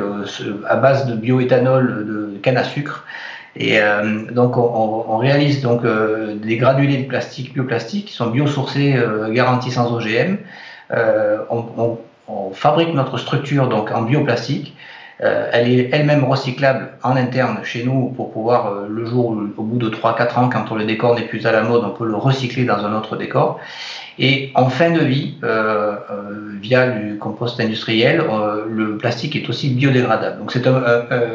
à 0.68 0.76
base 0.76 1.06
de 1.06 1.14
bioéthanol 1.14 2.06
de 2.06 2.38
canne 2.42 2.56
à 2.56 2.64
sucre. 2.64 3.04
Et 3.56 3.78
donc 4.30 4.56
on, 4.56 5.16
réalise 5.18 5.62
donc 5.62 5.82
des 5.84 6.56
granulés 6.56 6.98
de 6.98 7.08
plastique 7.08 7.54
bioplastique 7.54 8.06
qui 8.06 8.14
sont 8.14 8.30
biosourcés, 8.30 8.94
garantis 9.30 9.70
sans 9.70 9.92
OGM. 9.92 10.36
On, 11.50 11.98
on, 12.28 12.50
fabrique 12.52 12.94
notre 12.94 13.18
structure 13.18 13.68
donc 13.68 13.90
en 13.90 14.02
bioplastique 14.02 14.76
euh, 15.22 15.48
elle 15.52 15.68
est 15.70 15.90
elle-même 15.92 16.24
recyclable 16.24 16.90
en 17.02 17.14
interne 17.16 17.58
chez 17.62 17.84
nous 17.84 18.08
pour 18.08 18.32
pouvoir, 18.32 18.66
euh, 18.66 18.86
le 18.88 19.06
jour, 19.06 19.36
au 19.56 19.62
bout 19.62 19.78
de 19.78 19.88
3-4 19.88 20.38
ans, 20.38 20.48
quand 20.48 20.74
le 20.74 20.84
décor 20.84 21.14
n'est 21.14 21.26
plus 21.26 21.46
à 21.46 21.52
la 21.52 21.62
mode, 21.62 21.84
on 21.84 21.90
peut 21.90 22.06
le 22.06 22.16
recycler 22.16 22.64
dans 22.64 22.84
un 22.84 22.92
autre 22.96 23.16
décor. 23.16 23.60
Et 24.18 24.50
en 24.54 24.68
fin 24.68 24.90
de 24.90 25.00
vie, 25.00 25.34
euh, 25.44 25.94
via 26.60 26.86
le 26.86 27.16
compost 27.16 27.60
industriel, 27.60 28.22
le 28.68 28.98
plastique 28.98 29.36
est 29.36 29.48
aussi 29.48 29.70
biodégradable. 29.70 30.38
Donc 30.38 30.52
c'est 30.52 30.66
un, 30.66 30.82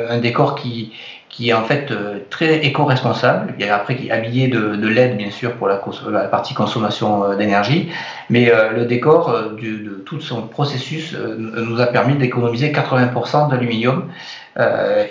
un, 0.09 0.17
décor 0.19 0.55
qui, 0.55 0.91
qui 1.29 1.49
est 1.49 1.53
en 1.53 1.63
fait 1.63 1.91
euh, 1.91 2.19
très 2.29 2.65
éco-responsable. 2.65 3.53
Il 3.59 3.65
y 3.65 3.69
a 3.69 3.75
après 3.75 3.95
qui 3.95 4.07
est 4.07 4.11
habillé 4.11 4.47
de, 4.47 4.87
LED 4.87 5.17
bien 5.17 5.29
sûr 5.29 5.53
pour 5.53 5.67
la, 5.67 5.77
partie 6.27 6.53
consommation 6.53 7.23
euh, 7.23 7.35
d'énergie, 7.35 7.89
mais 8.29 8.51
euh, 8.51 8.71
le 8.71 8.85
décor 8.85 9.31
de 9.61 10.03
tout 10.05 10.21
son 10.21 10.43
processus 10.43 11.15
nous 11.15 11.81
a 11.81 11.87
permis 11.87 12.15
d'économiser 12.15 12.71
80% 12.71 13.49
d'aluminium 13.49 14.09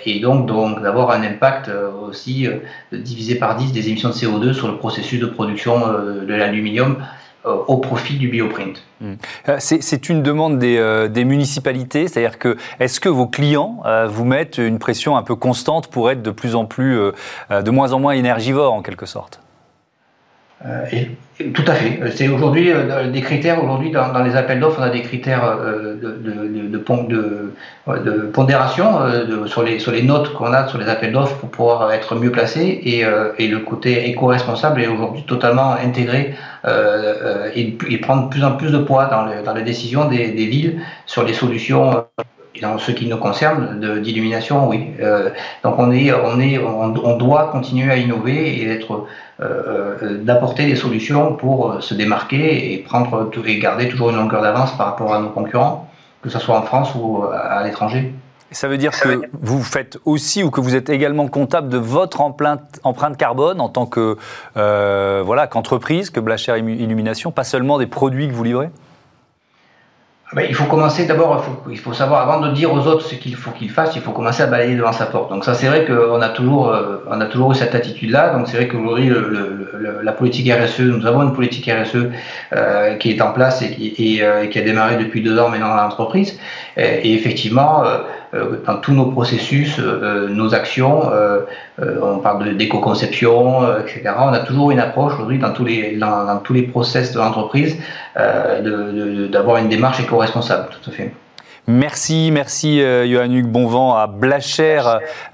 et 0.05 0.19
donc, 0.19 0.49
d'avoir 0.81 1.11
un 1.11 1.23
impact 1.23 1.71
aussi 2.01 2.49
divisé 2.91 3.35
par 3.35 3.55
10 3.55 3.71
des 3.71 3.87
émissions 3.87 4.09
de 4.09 4.13
CO2 4.13 4.51
sur 4.51 4.67
le 4.67 4.75
processus 4.75 5.21
de 5.21 5.25
production 5.25 5.79
de 5.87 6.33
l'aluminium 6.33 6.97
au 7.67 7.77
profit 7.77 8.15
du 8.15 8.27
bioprint. 8.27 8.83
Hmm. 9.01 9.13
Euh, 9.49 9.57
c'est 9.59 10.09
une 10.09 10.23
demande 10.23 10.59
des, 10.59 10.77
euh, 10.77 11.07
des 11.07 11.25
municipalités, 11.25 12.07
c'est-à-dire 12.07 12.39
que 12.39 12.57
est-ce 12.79 12.99
que 12.99 13.09
vos 13.09 13.27
clients 13.27 13.83
vous 14.07 14.25
mettent 14.25 14.57
une 14.57 14.79
pression 14.79 15.17
un 15.17 15.23
peu 15.23 15.35
constante 15.35 15.87
pour 15.87 16.11
être 16.11 16.21
de 16.21 16.31
plus 16.31 16.55
en 16.55 16.65
plus, 16.65 16.99
de 17.49 17.71
moins 17.71 17.93
en 17.93 17.99
moins 17.99 18.13
énergivores 18.13 18.73
en 18.73 18.81
quelque 18.81 19.05
sorte? 19.05 19.39
euh, 19.39 19.46
et, 20.91 21.09
tout 21.53 21.63
à 21.67 21.73
fait. 21.73 21.99
C'est 22.15 22.27
aujourd'hui 22.29 22.71
euh, 22.71 23.11
des 23.11 23.21
critères. 23.21 23.63
Aujourd'hui, 23.63 23.91
dans, 23.91 24.23
les 24.23 24.35
appels 24.35 24.59
d'offres, 24.59 24.79
on 24.79 24.83
a 24.83 24.89
des 24.89 25.03
critères 25.03 25.43
euh, 25.45 25.95
de, 25.95 26.77
pondération 28.33 28.85
sur, 29.45 29.61
les, 29.61 29.77
sur 29.77 29.91
les 29.91 30.01
notes 30.01 30.33
qu'on 30.33 30.51
a 30.53 30.67
sur 30.67 30.79
les 30.79 30.87
appels 30.89 31.11
d'offres 31.11 31.35
pour 31.37 31.49
pouvoir 31.49 31.91
être 31.91 32.15
mieux 32.15 32.31
placé. 32.31 32.81
Et, 32.83 33.03
le 33.47 33.59
côté 33.59 34.09
éco-responsable 34.09 34.81
est 34.81 34.87
aujourd'hui 34.87 35.23
totalement 35.23 35.73
intégré 35.73 36.33
et, 37.55 37.77
et, 37.89 37.97
prendre 37.99 38.23
de 38.25 38.29
plus 38.29 38.43
en 38.43 38.53
plus 38.53 38.71
de 38.71 38.79
poids 38.79 39.05
dans, 39.05 39.27
dans 39.43 39.53
les 39.53 39.63
décisions 39.63 40.07
des, 40.07 40.31
des 40.31 40.45
villes 40.47 40.81
sur 41.05 41.23
les 41.23 41.33
solutions 41.33 42.05
dans 42.61 42.77
ce 42.77 42.91
qui 42.91 43.07
nous 43.07 43.17
concerne 43.17 44.01
d'illumination, 44.01 44.67
oui. 44.67 44.91
donc 45.63 45.75
on 45.77 45.91
est, 45.91 46.11
on 46.13 46.39
est, 46.39 46.57
on, 46.57 47.17
doit 47.17 47.49
continuer 47.51 47.91
à 47.91 47.97
innover 47.97 48.61
et 48.61 48.69
être, 48.69 49.05
d'apporter 50.21 50.65
des 50.65 50.75
solutions 50.75 51.33
pour 51.33 51.81
se 51.81 51.93
démarquer 51.93 52.73
et 52.73 52.77
prendre 52.79 53.29
et 53.45 53.59
garder 53.59 53.87
toujours 53.87 54.09
une 54.09 54.17
longueur 54.17 54.41
d'avance 54.41 54.75
par 54.77 54.87
rapport 54.87 55.13
à 55.13 55.19
nos 55.19 55.29
concurrents, 55.29 55.89
que 56.21 56.29
ce 56.29 56.39
soit 56.39 56.57
en 56.57 56.63
France 56.63 56.93
ou 56.95 57.23
à 57.23 57.63
l'étranger. 57.63 58.13
Ça 58.51 58.69
veut 58.69 58.77
dire 58.77 58.91
que 58.97 59.21
vous 59.41 59.61
faites 59.61 59.97
aussi 60.05 60.41
ou 60.41 60.51
que 60.51 60.61
vous 60.61 60.75
êtes 60.75 60.89
également 60.89 61.27
comptable 61.27 61.67
de 61.67 61.77
votre 61.77 62.21
empreinte, 62.21 63.17
carbone 63.17 63.59
en 63.59 63.67
tant 63.67 63.85
que 63.85 64.17
euh, 64.55 65.21
voilà 65.25 65.47
qu'entreprise, 65.47 66.09
que 66.09 66.21
Blacher 66.21 66.57
Illumination, 66.57 67.31
pas 67.31 67.43
seulement 67.43 67.77
des 67.77 67.87
produits 67.87 68.27
que 68.29 68.33
vous 68.33 68.45
livrez? 68.45 68.69
Ben, 70.33 70.45
il 70.47 70.53
faut 70.55 70.65
commencer 70.65 71.05
d'abord, 71.05 71.41
il, 71.69 71.79
faut, 71.79 71.93
savoir, 71.93 72.29
avant 72.29 72.45
de 72.45 72.51
dire 72.53 72.73
aux 72.73 72.85
autres 72.85 73.05
ce 73.05 73.15
qu'il 73.15 73.35
faut 73.37 73.51
qu'ils 73.51 73.69
fassent, 73.69 73.95
il 73.95 74.01
faut 74.01 74.11
commencer 74.11 74.43
à 74.43 74.47
balayer 74.47 74.75
devant 74.75 74.91
sa 74.91 75.05
porte. 75.05 75.29
Donc 75.29 75.45
ça, 75.45 75.53
c'est 75.53 75.67
vrai 75.67 75.85
qu'on 75.85 76.21
a 76.21 76.27
toujours, 76.27 76.67
euh, 76.67 76.97
on 77.09 77.21
a 77.21 77.25
toujours 77.27 77.53
eu 77.53 77.55
cette 77.55 77.73
attitude-là. 77.73 78.31
Donc 78.31 78.49
c'est 78.49 78.57
vrai 78.57 78.67
qu'aujourd'hui, 78.67 79.09
la 80.03 80.11
politique 80.11 80.51
RSE, 80.51 80.81
nous 80.81 81.05
avons 81.05 81.23
une 81.23 81.33
politique 81.33 81.71
RSE 81.71 82.09
euh, 82.51 82.95
qui 82.95 83.11
est 83.11 83.21
en 83.21 83.31
place 83.31 83.61
et 83.61 83.71
qui, 83.71 84.21
euh, 84.21 84.43
et, 84.43 84.49
qui, 84.49 84.59
a 84.59 84.63
démarré 84.63 84.97
depuis 84.97 85.21
deux 85.21 85.39
ans 85.39 85.47
maintenant 85.47 85.69
dans 85.69 85.81
l'entreprise. 85.81 86.37
Et, 86.75 87.13
effectivement, 87.13 87.83
dans 88.65 88.77
tous 88.77 88.93
nos 88.93 89.05
processus, 89.05 89.79
nos 89.79 90.53
actions, 90.53 91.03
on 91.79 92.19
parle 92.19 92.55
d'éco-conception, 92.57 93.79
etc. 93.79 94.13
On 94.19 94.33
a 94.33 94.39
toujours 94.39 94.71
une 94.71 94.79
approche 94.79 95.13
aujourd'hui 95.15 95.39
dans 95.39 95.51
tous 95.51 95.65
les 95.65 95.97
dans, 95.97 96.37
tous 96.43 96.53
les 96.53 96.63
process 96.63 97.13
de 97.13 97.19
l'entreprise 97.19 97.77
d'avoir 98.15 99.57
une 99.57 99.69
démarche 99.69 99.99
éco 99.99 100.17
responsable, 100.17 100.67
tout 100.81 100.89
à 100.89 100.93
fait. 100.93 101.11
Merci, 101.69 102.29
merci 102.31 102.81
euh, 102.81 103.05
Johan 103.05 103.29
Hugues 103.29 103.51
Bonvent 103.51 103.97
à 103.97 104.07
Blacher 104.07 104.81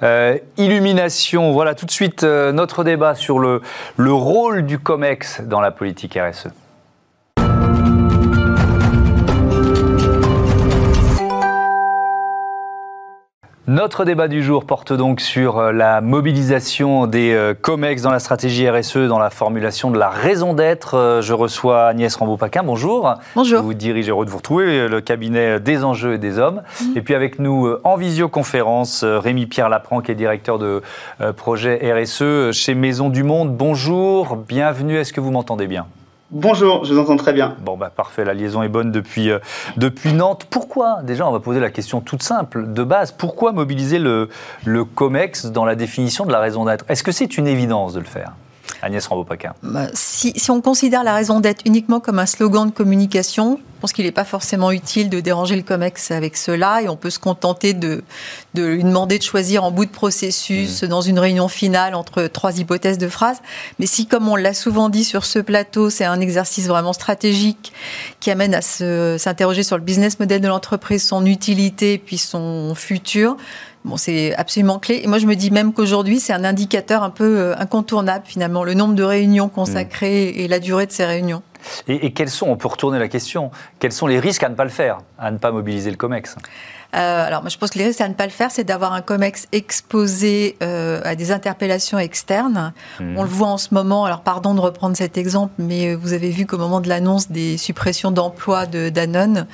euh, 0.02 0.36
Illumination. 0.58 1.52
Voilà 1.52 1.76
tout 1.76 1.86
de 1.86 1.92
suite 1.92 2.24
euh, 2.24 2.52
notre 2.52 2.84
débat 2.84 3.14
sur 3.14 3.38
le, 3.38 3.62
le 3.98 4.14
rôle 4.14 4.66
du 4.66 4.80
COMEX 4.80 5.42
dans 5.42 5.62
la 5.62 5.70
politique 5.70 6.18
RSE. 6.18 6.48
Notre 13.66 14.04
débat 14.04 14.28
du 14.28 14.44
jour 14.44 14.66
porte 14.66 14.92
donc 14.92 15.22
sur 15.22 15.58
euh, 15.58 15.72
la 15.72 16.02
mobilisation 16.02 17.08
des 17.08 17.32
euh, 17.32 17.54
COMEX 17.54 18.02
dans 18.02 18.12
la 18.12 18.20
stratégie 18.20 18.70
RSE, 18.70 18.98
dans 19.08 19.20
la 19.20 19.30
formulation 19.30 19.90
de 19.90 19.98
la 19.98 20.10
raison 20.10 20.54
d'être. 20.54 20.98
Euh, 20.98 21.22
je 21.22 21.32
reçois 21.32 21.88
Agnès 21.88 22.14
Rambaud-Paquin. 22.14 22.64
Bonjour. 22.64 23.14
Bonjour. 23.38 23.62
Vous 23.62 23.74
dirigez, 23.74 24.12
de 24.12 24.30
vous 24.30 24.38
retrouver, 24.38 24.90
le 24.90 25.00
cabinet 25.00 25.62
des 25.62 25.86
enjeux 25.86 26.16
et 26.16 26.18
des 26.18 26.40
hommes. 26.40 26.62
Mm. 26.82 26.98
Et 26.98 27.02
puis 27.02 27.16
avec 27.16 27.40
nous 27.40 27.74
en 27.86 27.96
visioconférence, 27.96 29.06
Rémi-Pierre 29.06 29.70
Lapran, 29.70 30.02
qui 30.02 30.12
est 30.12 30.16
directeur 30.16 30.60
de 30.60 30.82
projet 31.38 31.80
RSE 31.94 32.52
chez 32.52 32.76
Maison 32.76 33.08
du 33.08 33.24
Monde. 33.24 33.56
Bonjour, 33.56 34.36
bienvenue. 34.36 34.98
Est-ce 34.98 35.14
que 35.14 35.22
vous 35.22 35.32
m'entendez 35.32 35.68
bien? 35.68 35.86
Bonjour, 36.36 36.84
je 36.84 36.92
vous 36.92 37.00
entends 37.00 37.16
très 37.16 37.32
bien. 37.32 37.56
Bon, 37.62 37.78
bah 37.78 37.92
parfait, 37.96 38.26
la 38.26 38.34
liaison 38.34 38.64
est 38.64 38.68
bonne 38.68 38.92
depuis, 38.92 39.30
euh, 39.30 39.38
depuis 39.78 40.14
Nantes. 40.14 40.48
Pourquoi 40.50 41.04
Déjà, 41.04 41.28
on 41.28 41.32
va 41.32 41.40
poser 41.40 41.60
la 41.60 41.70
question 41.70 42.02
toute 42.02 42.24
simple, 42.24 42.74
de 42.74 42.84
base. 42.84 43.12
Pourquoi 43.12 43.52
mobiliser 43.52 44.00
le, 44.00 44.30
le 44.66 44.84
COMEX 44.84 45.46
dans 45.46 45.64
la 45.64 45.76
définition 45.76 46.26
de 46.26 46.32
la 46.32 46.40
raison 46.40 46.66
d'être? 46.66 46.86
Est-ce 46.90 47.04
que 47.04 47.12
c'est 47.12 47.38
une 47.38 47.46
évidence 47.46 47.94
de 47.94 48.00
le 48.00 48.06
faire? 48.06 48.32
Agnès 48.84 49.06
Rambaud-Paquin. 49.08 49.54
Bah, 49.64 49.88
si, 49.94 50.34
si, 50.36 50.52
on 50.52 50.62
considère 50.62 51.04
la 51.04 51.16
raison 51.16 51.40
d'être 51.40 51.62
uniquement 51.66 52.00
comme 52.00 52.20
un 52.20 52.26
slogan 52.26 52.70
de 52.70 52.74
communication, 52.74 53.58
je 53.58 53.80
pense 53.80 53.94
qu'il 53.94 54.06
n'est 54.06 54.12
pas 54.12 54.26
forcément 54.26 54.72
utile 54.72 55.10
de 55.10 55.20
déranger 55.20 55.56
le 55.56 55.62
COMEX 55.62 56.12
avec 56.12 56.38
cela 56.38 56.82
et 56.82 56.90
on 56.90 56.96
peut 56.96 57.10
se 57.10 57.20
contenter 57.20 57.74
de, 57.74 58.04
de 58.54 58.66
lui 58.66 58.84
demander 58.84 59.18
de 59.18 59.24
choisir 59.24 59.64
en 59.64 59.72
bout 59.72 59.86
de 59.86 59.92
processus, 59.92 60.84
mmh. 60.84 60.88
dans 60.88 61.02
une 61.02 61.20
réunion 61.20 61.48
finale, 61.48 61.96
entre 61.96 62.24
trois 62.28 62.60
hypothèses 62.60 62.98
de 62.98 63.08
phrases. 63.08 63.42
Mais 63.80 63.86
si, 63.86 64.06
comme 64.06 64.28
on 64.28 64.36
l'a 64.36 64.54
souvent 64.54 64.90
dit 64.90 65.04
sur 65.04 65.26
ce 65.26 65.40
plateau, 65.40 65.90
c'est 65.90 66.06
un 66.06 66.20
exercice 66.20 66.68
vraiment 66.68 66.94
stratégique 66.94 67.74
qui 68.20 68.32
amène 68.32 68.54
à 68.54 68.62
s'interroger 68.62 69.64
sur 69.64 69.78
le 69.78 69.84
business 69.84 70.20
model 70.20 70.42
de 70.42 70.48
l'entreprise, 70.48 71.04
son 71.04 71.26
utilité, 71.26 71.98
puis 71.98 72.18
son 72.18 72.76
futur, 72.76 73.38
Bon, 73.86 73.98
c'est 73.98 74.34
absolument 74.36 74.80
clé. 74.80 75.02
Et 75.04 75.08
moi, 75.08 75.18
je 75.18 75.26
me 75.26 75.36
dis 75.36 75.52
même 75.52 75.74
qu'aujourd'hui, 75.74 76.20
c'est 76.20 76.34
un 76.34 76.46
indicateur 76.46 77.04
un 77.04 77.10
peu 77.10 77.38
euh, 77.38 77.58
incontournable, 77.58 78.24
finalement, 78.26 78.64
le 78.64 78.74
nombre 78.74 78.96
de 78.96 79.04
réunions 79.04 79.50
consacrées 79.50 80.30
et 80.30 80.48
la 80.48 80.60
durée 80.60 80.86
de 80.86 80.92
ces 80.92 81.06
réunions. 81.06 81.42
Et, 81.88 82.06
et 82.06 82.14
quels 82.14 82.30
sont, 82.30 82.48
on 82.48 82.56
peut 82.56 82.68
retourner 82.68 83.00
la 83.00 83.08
question, 83.08 83.52
quels 83.80 83.92
sont 83.92 84.08
les 84.08 84.20
risques 84.20 84.44
à 84.44 84.50
ne 84.50 84.56
pas 84.56 84.64
le 84.64 84.70
faire, 84.70 85.00
à 85.18 85.32
ne 85.32 85.38
pas 85.38 85.52
mobiliser 85.52 85.92
le 85.92 85.98
COMEX? 85.98 86.36
Euh, 86.96 87.28
alors, 87.28 87.42
moi, 87.42 87.50
je 87.50 87.58
pense 87.58 87.72
que 87.72 87.80
les 87.80 87.86
risques 87.86 88.02
à 88.02 88.08
ne 88.08 88.14
pas 88.14 88.26
le 88.26 88.32
faire, 88.32 88.52
c'est 88.52 88.64
d'avoir 88.64 88.94
un 88.94 89.02
COMEX 89.02 89.48
exposé 89.52 90.58
euh, 90.62 91.02
à 91.04 91.16
des 91.16 91.32
interpellations 91.32 91.98
externes. 91.98 92.74
Mmh. 93.00 93.18
On 93.18 93.24
le 93.24 93.30
voit 93.30 93.48
en 93.48 93.58
ce 93.58 93.74
moment. 93.74 94.06
Alors, 94.06 94.22
pardon 94.22 94.54
de 94.54 94.60
reprendre 94.60 94.96
cet 94.96 95.18
exemple, 95.18 95.54
mais 95.58 95.88
euh, 95.88 95.96
vous 95.96 96.14
avez 96.14 96.30
vu 96.30 96.46
qu'au 96.46 96.58
moment 96.58 96.82
de 96.82 96.90
l'annonce 96.90 97.32
des 97.32 97.58
suppressions 97.58 98.12
d'emplois 98.12 98.66
de 98.66 98.90
Danone, 98.90 99.48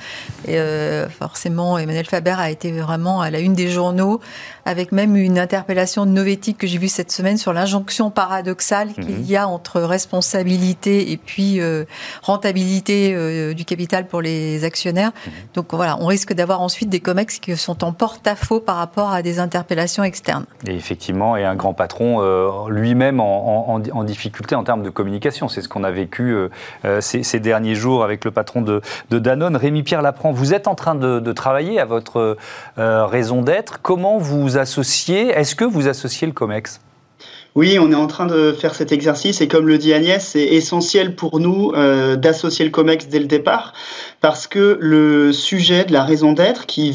et, 0.46 0.58
euh, 0.58 1.08
forcément, 1.08 1.78
Emmanuel 1.78 2.06
Faber 2.06 2.36
a 2.38 2.50
été 2.50 2.72
vraiment 2.72 3.20
à 3.22 3.30
la 3.30 3.38
une 3.38 3.54
des 3.54 3.68
journaux, 3.68 4.20
avec 4.64 4.92
même 4.92 5.16
une 5.16 5.38
interpellation 5.38 6.06
de 6.06 6.10
Novetic 6.10 6.58
que 6.58 6.66
j'ai 6.66 6.78
vue 6.78 6.88
cette 6.88 7.12
semaine 7.12 7.36
sur 7.36 7.52
l'injonction 7.52 8.10
paradoxale 8.10 8.88
mmh. 8.88 8.92
qu'il 8.92 9.30
y 9.30 9.36
a 9.36 9.48
entre 9.48 9.80
responsabilité 9.80 11.12
et 11.12 11.16
puis 11.16 11.60
euh, 11.60 11.84
rentabilité 12.22 13.54
du 13.54 13.64
capital 13.64 14.06
pour 14.06 14.20
les 14.20 14.64
actionnaires. 14.64 15.10
Mmh. 15.10 15.30
Donc 15.54 15.74
voilà, 15.74 15.96
on 16.00 16.06
risque 16.06 16.32
d'avoir 16.32 16.60
ensuite 16.60 16.88
des 16.88 17.00
COMEX 17.00 17.38
qui 17.38 17.56
sont 17.56 17.84
en 17.84 17.92
porte-à-faux 17.92 18.60
par 18.60 18.76
rapport 18.76 19.12
à 19.12 19.22
des 19.22 19.38
interpellations 19.38 20.04
externes. 20.04 20.44
Et 20.66 20.74
effectivement, 20.74 21.36
et 21.36 21.44
un 21.44 21.54
grand 21.54 21.74
patron 21.74 22.22
euh, 22.22 22.68
lui-même 22.68 23.20
en, 23.20 23.78
difficulté 24.04 24.54
en 24.54 24.64
termes 24.64 24.82
de 24.82 24.90
communication. 24.90 25.48
C'est 25.48 25.62
ce 25.62 25.68
qu'on 25.68 25.84
a 25.84 25.90
vécu 25.90 26.32
euh, 26.32 26.48
euh, 26.84 27.00
ces, 27.00 27.40
derniers 27.40 27.74
jours 27.74 28.04
avec 28.04 28.24
le 28.24 28.30
patron 28.30 28.62
de, 28.62 28.80
Danone. 29.10 29.56
Rémi-Pierre 29.56 30.02
Lapran, 30.02 30.32
vous 30.32 30.54
êtes 30.54 30.68
en 30.68 30.74
train 30.74 30.94
de, 30.94 31.20
de 31.20 31.32
travailler 31.32 31.80
à 31.80 31.84
votre 31.84 32.36
raison 32.76 33.42
d'être. 33.42 33.80
Comment 33.82 34.18
vous 34.18 34.49
associez 34.58 35.28
Est-ce 35.28 35.54
que 35.54 35.64
vous 35.64 35.88
associez 35.88 36.26
le 36.26 36.32
COMEX? 36.32 36.80
Oui, 37.56 37.78
on 37.80 37.90
est 37.90 37.96
en 37.96 38.06
train 38.06 38.26
de 38.26 38.52
faire 38.52 38.74
cet 38.76 38.92
exercice 38.92 39.40
et 39.40 39.48
comme 39.48 39.66
le 39.66 39.76
dit 39.76 39.92
Agnès, 39.92 40.24
c'est 40.24 40.44
essentiel 40.44 41.16
pour 41.16 41.40
nous 41.40 41.72
euh, 41.74 42.14
d'associer 42.14 42.64
le 42.64 42.70
COMEX 42.70 43.08
dès 43.08 43.18
le 43.18 43.24
départ 43.24 43.72
parce 44.20 44.46
que 44.46 44.78
le 44.80 45.32
sujet 45.32 45.84
de 45.84 45.92
la 45.92 46.04
raison 46.04 46.32
d'être 46.32 46.66
qui, 46.66 46.94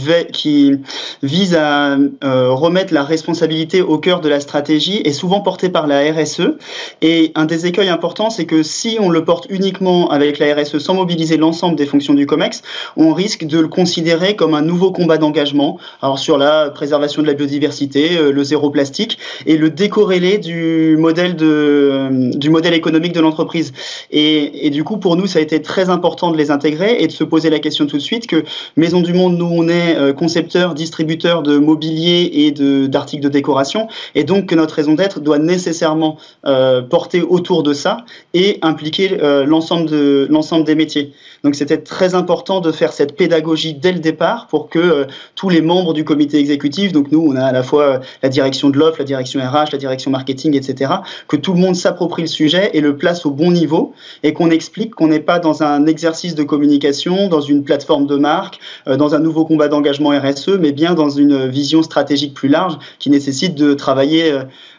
vise 1.23 1.55
à 1.55 1.97
euh, 2.23 2.51
remettre 2.51 2.93
la 2.93 3.03
responsabilité 3.03 3.81
au 3.81 3.97
cœur 3.97 4.21
de 4.21 4.29
la 4.29 4.39
stratégie 4.39 5.01
est 5.03 5.13
souvent 5.13 5.41
porté 5.41 5.69
par 5.69 5.87
la 5.87 6.11
RSE 6.13 6.57
et 7.01 7.31
un 7.35 7.45
des 7.45 7.65
écueils 7.65 7.89
importants, 7.89 8.29
c'est 8.29 8.45
que 8.45 8.63
si 8.63 8.97
on 8.99 9.09
le 9.09 9.25
porte 9.25 9.47
uniquement 9.49 10.09
avec 10.09 10.39
la 10.39 10.53
RSE 10.55 10.77
sans 10.77 10.93
mobiliser 10.93 11.37
l'ensemble 11.37 11.75
des 11.75 11.85
fonctions 11.85 12.13
du 12.13 12.25
COMEX, 12.25 12.61
on 12.95 13.13
risque 13.13 13.45
de 13.45 13.59
le 13.59 13.67
considérer 13.67 14.35
comme 14.35 14.53
un 14.53 14.61
nouveau 14.61 14.91
combat 14.91 15.17
d'engagement, 15.17 15.79
alors 16.01 16.19
sur 16.19 16.37
la 16.37 16.69
préservation 16.69 17.21
de 17.21 17.27
la 17.27 17.33
biodiversité, 17.33 18.17
euh, 18.17 18.31
le 18.31 18.43
zéro 18.43 18.69
plastique 18.69 19.17
et 19.45 19.57
le 19.57 19.69
décorréler 19.69 20.37
du 20.45 20.95
modèle, 20.97 21.35
de, 21.35 22.31
du 22.35 22.49
modèle 22.49 22.73
économique 22.73 23.13
de 23.13 23.19
l'entreprise. 23.19 23.73
Et, 24.11 24.67
et, 24.67 24.69
du 24.69 24.83
coup, 24.83 24.97
pour 24.97 25.15
nous, 25.15 25.27
ça 25.27 25.39
a 25.39 25.41
été 25.41 25.61
très 25.61 25.89
important 25.89 26.31
de 26.31 26.37
les 26.37 26.51
intégrer 26.51 26.97
et 26.99 27.07
de 27.07 27.11
se 27.11 27.23
poser 27.23 27.49
la 27.49 27.59
question 27.59 27.85
tout 27.85 27.97
de 27.97 28.01
suite 28.01 28.27
que 28.27 28.43
Maison 28.77 29.01
du 29.01 29.13
Monde, 29.13 29.37
nous, 29.37 29.49
on 29.51 29.67
est 29.67 29.95
euh, 29.95 30.13
concepteur, 30.13 30.73
distributeur 30.73 31.43
de 31.43 31.57
mobilier 31.57 32.29
et 32.33 32.51
d'articles 32.87 33.23
de, 33.23 33.29
décoration, 33.29 33.87
et 34.13 34.23
donc 34.23 34.47
que 34.47 34.55
notre 34.55 34.75
raison 34.75 34.93
d'être 34.93 35.19
doit 35.19 35.39
nécessairement 35.39 36.17
euh, 36.45 36.81
porter 36.81 37.21
autour 37.21 37.63
de 37.63 37.73
ça 37.73 38.05
et 38.33 38.59
impliquer 38.61 39.17
euh, 39.21 39.45
l'ensemble 39.45 39.89
de 39.89 40.27
l'ensemble 40.29 40.65
des 40.65 40.75
métiers. 40.75 41.13
Donc 41.43 41.55
c'était 41.55 41.77
très 41.77 42.15
important 42.15 42.59
de 42.61 42.71
faire 42.71 42.91
cette 42.93 43.15
pédagogie 43.15 43.73
dès 43.73 43.91
le 43.91 43.99
départ 43.99 44.47
pour 44.47 44.69
que 44.69 45.05
tous 45.35 45.49
les 45.49 45.61
membres 45.61 45.93
du 45.93 46.03
comité 46.03 46.37
exécutif, 46.39 46.91
donc 46.91 47.11
nous 47.11 47.23
on 47.27 47.35
a 47.35 47.45
à 47.45 47.51
la 47.51 47.63
fois 47.63 47.99
la 48.23 48.29
direction 48.29 48.69
de 48.69 48.77
l'offre, 48.77 48.97
la 48.99 49.05
direction 49.05 49.39
RH, 49.39 49.71
la 49.71 49.77
direction 49.77 50.11
marketing, 50.11 50.34
etc., 50.35 50.93
que 51.27 51.35
tout 51.35 51.53
le 51.53 51.59
monde 51.59 51.75
s'approprie 51.75 52.23
le 52.23 52.27
sujet 52.27 52.71
et 52.73 52.81
le 52.81 52.97
place 52.97 53.25
au 53.25 53.31
bon 53.31 53.51
niveau 53.51 53.93
et 54.23 54.33
qu'on 54.33 54.49
explique 54.49 54.95
qu'on 54.95 55.07
n'est 55.07 55.19
pas 55.19 55.39
dans 55.39 55.63
un 55.63 55.85
exercice 55.85 56.35
de 56.35 56.43
communication, 56.43 57.27
dans 57.27 57.41
une 57.41 57.63
plateforme 57.63 58.07
de 58.07 58.17
marque, 58.17 58.59
euh, 58.87 58.97
dans 58.97 59.15
un 59.15 59.19
nouveau 59.19 59.45
combat 59.45 59.67
d'engagement 59.67 60.09
RSE, 60.09 60.57
mais 60.59 60.71
bien 60.71 60.93
dans 60.93 61.09
une 61.09 61.47
vision 61.47 61.83
stratégique 61.83 62.33
plus 62.33 62.49
large 62.49 62.77
qui 62.99 63.09
nécessite 63.09 63.55
de 63.55 63.73
travailler 63.73 64.33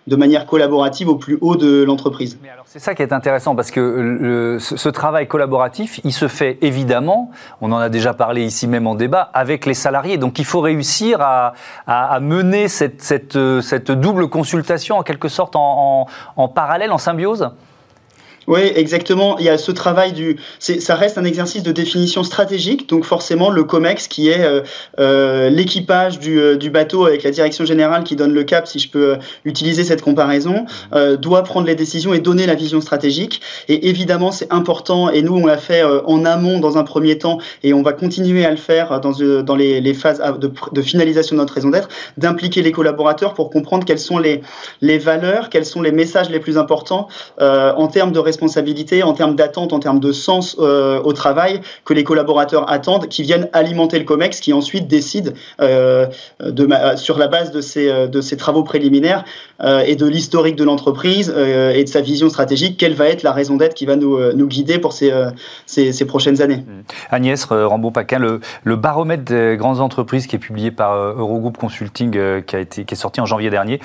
de 0.06 0.16
manière 0.16 0.46
collaborative 0.46 1.08
au 1.08 1.16
plus 1.16 1.36
haut 1.40 1.56
de 1.56 1.82
l'entreprise. 1.82 2.38
C'est 2.64 2.78
ça 2.78 2.94
qui 2.94 3.02
est 3.02 3.12
intéressant 3.12 3.56
parce 3.56 3.70
que 3.70 4.58
ce, 4.60 4.88
travail 4.88 5.26
collaboratif, 5.26 6.00
il 6.04 6.12
se 6.12 6.28
fait 6.28 6.58
évidemment, 6.62 7.30
on 7.60 7.72
en 7.72 7.78
a 7.78 7.88
déjà 7.88 8.14
parlé 8.14 8.44
ici 8.44 8.68
même 8.68 8.86
en 8.86 8.94
débat, 8.94 9.30
avec 9.34 9.66
les 9.66 9.74
salariés. 9.74 10.16
Donc 10.16 10.38
il 10.38 10.44
faut 10.44 10.60
réussir 10.60 11.18
à, 11.20 11.54
mener 12.20 12.68
cette, 12.68 13.02
cette, 13.02 13.90
double 13.90 14.28
consultation 14.28 14.98
en 14.98 15.02
quelque 15.02 15.28
sorte 15.28 15.56
en 15.56 16.06
parallèle, 16.54 16.92
en 16.92 16.98
symbiose? 16.98 17.50
Oui, 18.46 18.60
exactement. 18.76 19.38
Il 19.38 19.44
y 19.44 19.48
a 19.48 19.58
ce 19.58 19.72
travail 19.72 20.12
du, 20.12 20.36
ça 20.60 20.94
reste 20.94 21.18
un 21.18 21.24
exercice 21.24 21.64
de 21.64 21.72
définition 21.72 22.22
stratégique. 22.22 22.88
Donc 22.88 23.04
forcément, 23.04 23.50
le 23.50 23.64
Comex, 23.64 24.06
qui 24.06 24.28
est 24.28 24.44
euh, 24.44 24.60
euh 25.00 25.50
l'équipage 25.50 26.20
du, 26.20 26.40
euh, 26.40 26.56
du, 26.56 26.70
bateau 26.70 27.06
avec 27.06 27.24
la 27.24 27.32
direction 27.32 27.64
générale 27.64 28.04
qui 28.04 28.14
donne 28.14 28.32
le 28.32 28.44
cap, 28.44 28.68
si 28.68 28.78
je 28.78 28.88
peux 28.88 29.16
utiliser 29.44 29.82
cette 29.82 30.00
comparaison, 30.00 30.66
euh, 30.94 31.16
doit 31.16 31.42
prendre 31.42 31.66
les 31.66 31.74
décisions 31.74 32.14
et 32.14 32.20
donner 32.20 32.46
la 32.46 32.54
vision 32.54 32.80
stratégique. 32.80 33.40
Et 33.68 33.88
évidemment, 33.88 34.30
c'est 34.30 34.52
important. 34.52 35.10
Et 35.10 35.22
nous, 35.22 35.34
on 35.34 35.46
l'a 35.46 35.58
fait 35.58 35.82
en 35.82 36.24
amont 36.24 36.60
dans 36.60 36.78
un 36.78 36.84
premier 36.84 37.18
temps, 37.18 37.38
et 37.64 37.74
on 37.74 37.82
va 37.82 37.92
continuer 37.92 38.44
à 38.44 38.50
le 38.50 38.56
faire 38.56 39.00
dans, 39.00 39.12
dans 39.42 39.56
les, 39.56 39.80
les 39.80 39.94
phases 39.94 40.22
de, 40.38 40.52
de, 40.72 40.82
finalisation 40.82 41.34
de 41.34 41.40
notre 41.40 41.54
raison 41.54 41.70
d'être, 41.70 41.88
d'impliquer 42.16 42.62
les 42.62 42.72
collaborateurs 42.72 43.34
pour 43.34 43.50
comprendre 43.50 43.84
quelles 43.84 43.98
sont 43.98 44.18
les, 44.18 44.42
les 44.80 44.98
valeurs, 44.98 45.50
quels 45.50 45.66
sont 45.66 45.82
les 45.82 45.92
messages 45.92 46.30
les 46.30 46.40
plus 46.40 46.58
importants 46.58 47.08
en 47.38 47.88
termes 47.88 48.12
de 48.12 48.18
responsabilité, 48.18 48.35
en 49.02 49.12
termes 49.12 49.36
d'attente, 49.36 49.72
en 49.72 49.80
termes 49.80 50.00
de 50.00 50.12
sens 50.12 50.56
euh, 50.58 51.00
au 51.02 51.12
travail 51.12 51.60
que 51.84 51.94
les 51.94 52.04
collaborateurs 52.04 52.70
attendent, 52.70 53.08
qui 53.08 53.22
viennent 53.22 53.48
alimenter 53.52 53.98
le 53.98 54.04
COMEX, 54.04 54.40
qui 54.40 54.52
ensuite 54.52 54.86
décide 54.88 55.34
euh, 55.60 56.06
sur 56.96 57.18
la 57.18 57.28
base 57.28 57.50
de 57.50 57.60
ces, 57.60 57.88
euh, 57.88 58.36
travaux 58.36 58.62
préliminaires 58.62 59.24
et 59.62 59.96
de 59.96 60.06
l'historique 60.06 60.56
de 60.56 60.64
l'entreprise 60.64 61.32
euh, 61.34 61.72
et 61.72 61.84
de 61.84 61.88
sa 61.88 62.00
vision 62.00 62.28
stratégique, 62.28 62.76
quelle 62.78 62.94
va 62.94 63.06
être 63.06 63.22
la 63.22 63.32
raison 63.32 63.56
d'être 63.56 63.74
qui 63.74 63.86
va 63.86 63.96
nous, 63.96 64.18
nous 64.32 64.46
guider 64.46 64.78
pour 64.78 64.92
ces, 64.92 65.12
prochaines 66.06 66.42
années? 66.42 66.58
Mmh. 66.66 66.82
Agnès 67.10 67.44
Rambaud-Paquin, 67.44 68.18
le, 68.18 68.76
baromètre 68.76 69.24
des 69.24 69.56
grandes 69.56 69.80
entreprises 69.80 70.26
qui 70.26 70.36
est 70.36 70.40
publié 70.40 70.70
par 70.70 70.94
Eurogroup 70.94 71.56
Consulting, 71.56 72.42
qui, 72.44 72.56
a 72.56 72.58
été, 72.58 72.84
qui 72.84 72.94
est 72.94 72.98
sorti 72.98 73.20
en 73.20 73.26
janvier 73.26 73.50
dernier, 73.50 73.80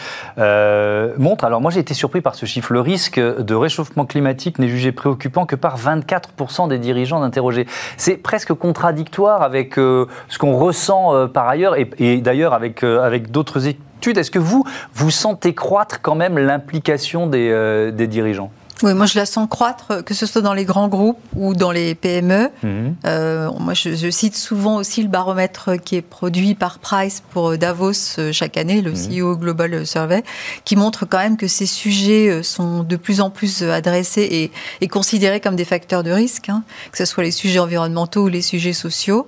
montre, 1.17 1.45
alors 1.45 1.61
moi 1.61 1.71
j'ai 1.71 1.79
été 1.79 1.93
surpris 1.93 2.21
par 2.21 2.35
ce 2.35 2.45
chiffre, 2.45 2.73
le 2.73 2.81
risque 2.81 3.19
de 3.19 3.55
réchauffement 3.55 4.05
climatique 4.05 4.59
n'est 4.59 4.67
jugé 4.67 4.91
préoccupant 4.91 5.45
que 5.45 5.55
par 5.55 5.77
24% 5.77 6.67
des 6.67 6.79
dirigeants 6.79 7.21
interrogés. 7.21 7.65
C'est 7.97 8.17
presque 8.17 8.53
contradictoire 8.53 9.41
avec 9.41 9.77
euh, 9.77 10.05
ce 10.27 10.37
qu'on 10.37 10.55
ressent 10.57 11.15
euh, 11.15 11.27
par 11.27 11.47
ailleurs 11.47 11.75
et, 11.77 12.21
d'ailleurs 12.21 12.53
avec, 12.53 12.83
euh, 12.83 13.01
avec 13.01 13.31
d'autres 13.31 13.67
Est-ce 14.09 14.31
que 14.31 14.39
vous, 14.39 14.65
vous 14.93 15.11
sentez 15.11 15.53
croître 15.53 16.01
quand 16.01 16.15
même 16.15 16.37
l'implication 16.37 17.27
des, 17.27 17.91
des 17.93 18.07
dirigeants? 18.07 18.51
Oui, 18.83 18.93
moi 18.93 19.05
je 19.05 19.17
la 19.17 19.25
sens 19.25 19.47
croître, 19.49 20.03
que 20.03 20.13
ce 20.13 20.25
soit 20.25 20.41
dans 20.41 20.53
les 20.53 20.65
grands 20.65 20.87
groupes 20.87 21.19
ou 21.35 21.53
dans 21.53 21.71
les 21.71 21.95
PME. 21.95 22.49
Mhm. 22.63 22.95
Euh, 23.05 23.51
moi 23.59 23.73
je, 23.73 24.09
cite 24.09 24.35
souvent 24.35 24.77
aussi 24.77 25.01
le 25.03 25.07
baromètre 25.07 25.71
qui 25.81 25.95
est 25.95 26.01
produit 26.01 26.55
par 26.55 26.79
Price 26.79 27.21
pour 27.31 27.57
Davos 27.57 27.91
euh, 28.17 28.31
chaque 28.31 28.57
année, 28.57 28.81
le 28.81 28.91
mhm. 28.91 29.19
CEO 29.19 29.37
Global 29.37 29.85
Survey, 29.85 30.23
qui 30.65 30.75
montre 30.75 31.05
quand 31.05 31.19
même 31.19 31.37
que 31.37 31.47
ces 31.47 31.65
sujets 31.65 32.29
euh, 32.29 32.43
sont 32.43 32.83
de 32.83 32.95
plus 32.95 33.21
en 33.21 33.29
plus 33.29 33.63
adressés 33.63 34.27
et, 34.31 34.51
et 34.81 34.87
considérés 34.87 35.39
comme 35.39 35.55
des 35.55 35.65
facteurs 35.65 36.03
de 36.03 36.11
risque, 36.11 36.49
hein, 36.49 36.63
que 36.91 36.97
ce 36.97 37.05
soit 37.05 37.23
les 37.23 37.31
sujets 37.31 37.59
environnementaux 37.59 38.25
ou 38.25 38.27
les 38.27 38.41
sujets 38.41 38.73
sociaux. 38.73 39.27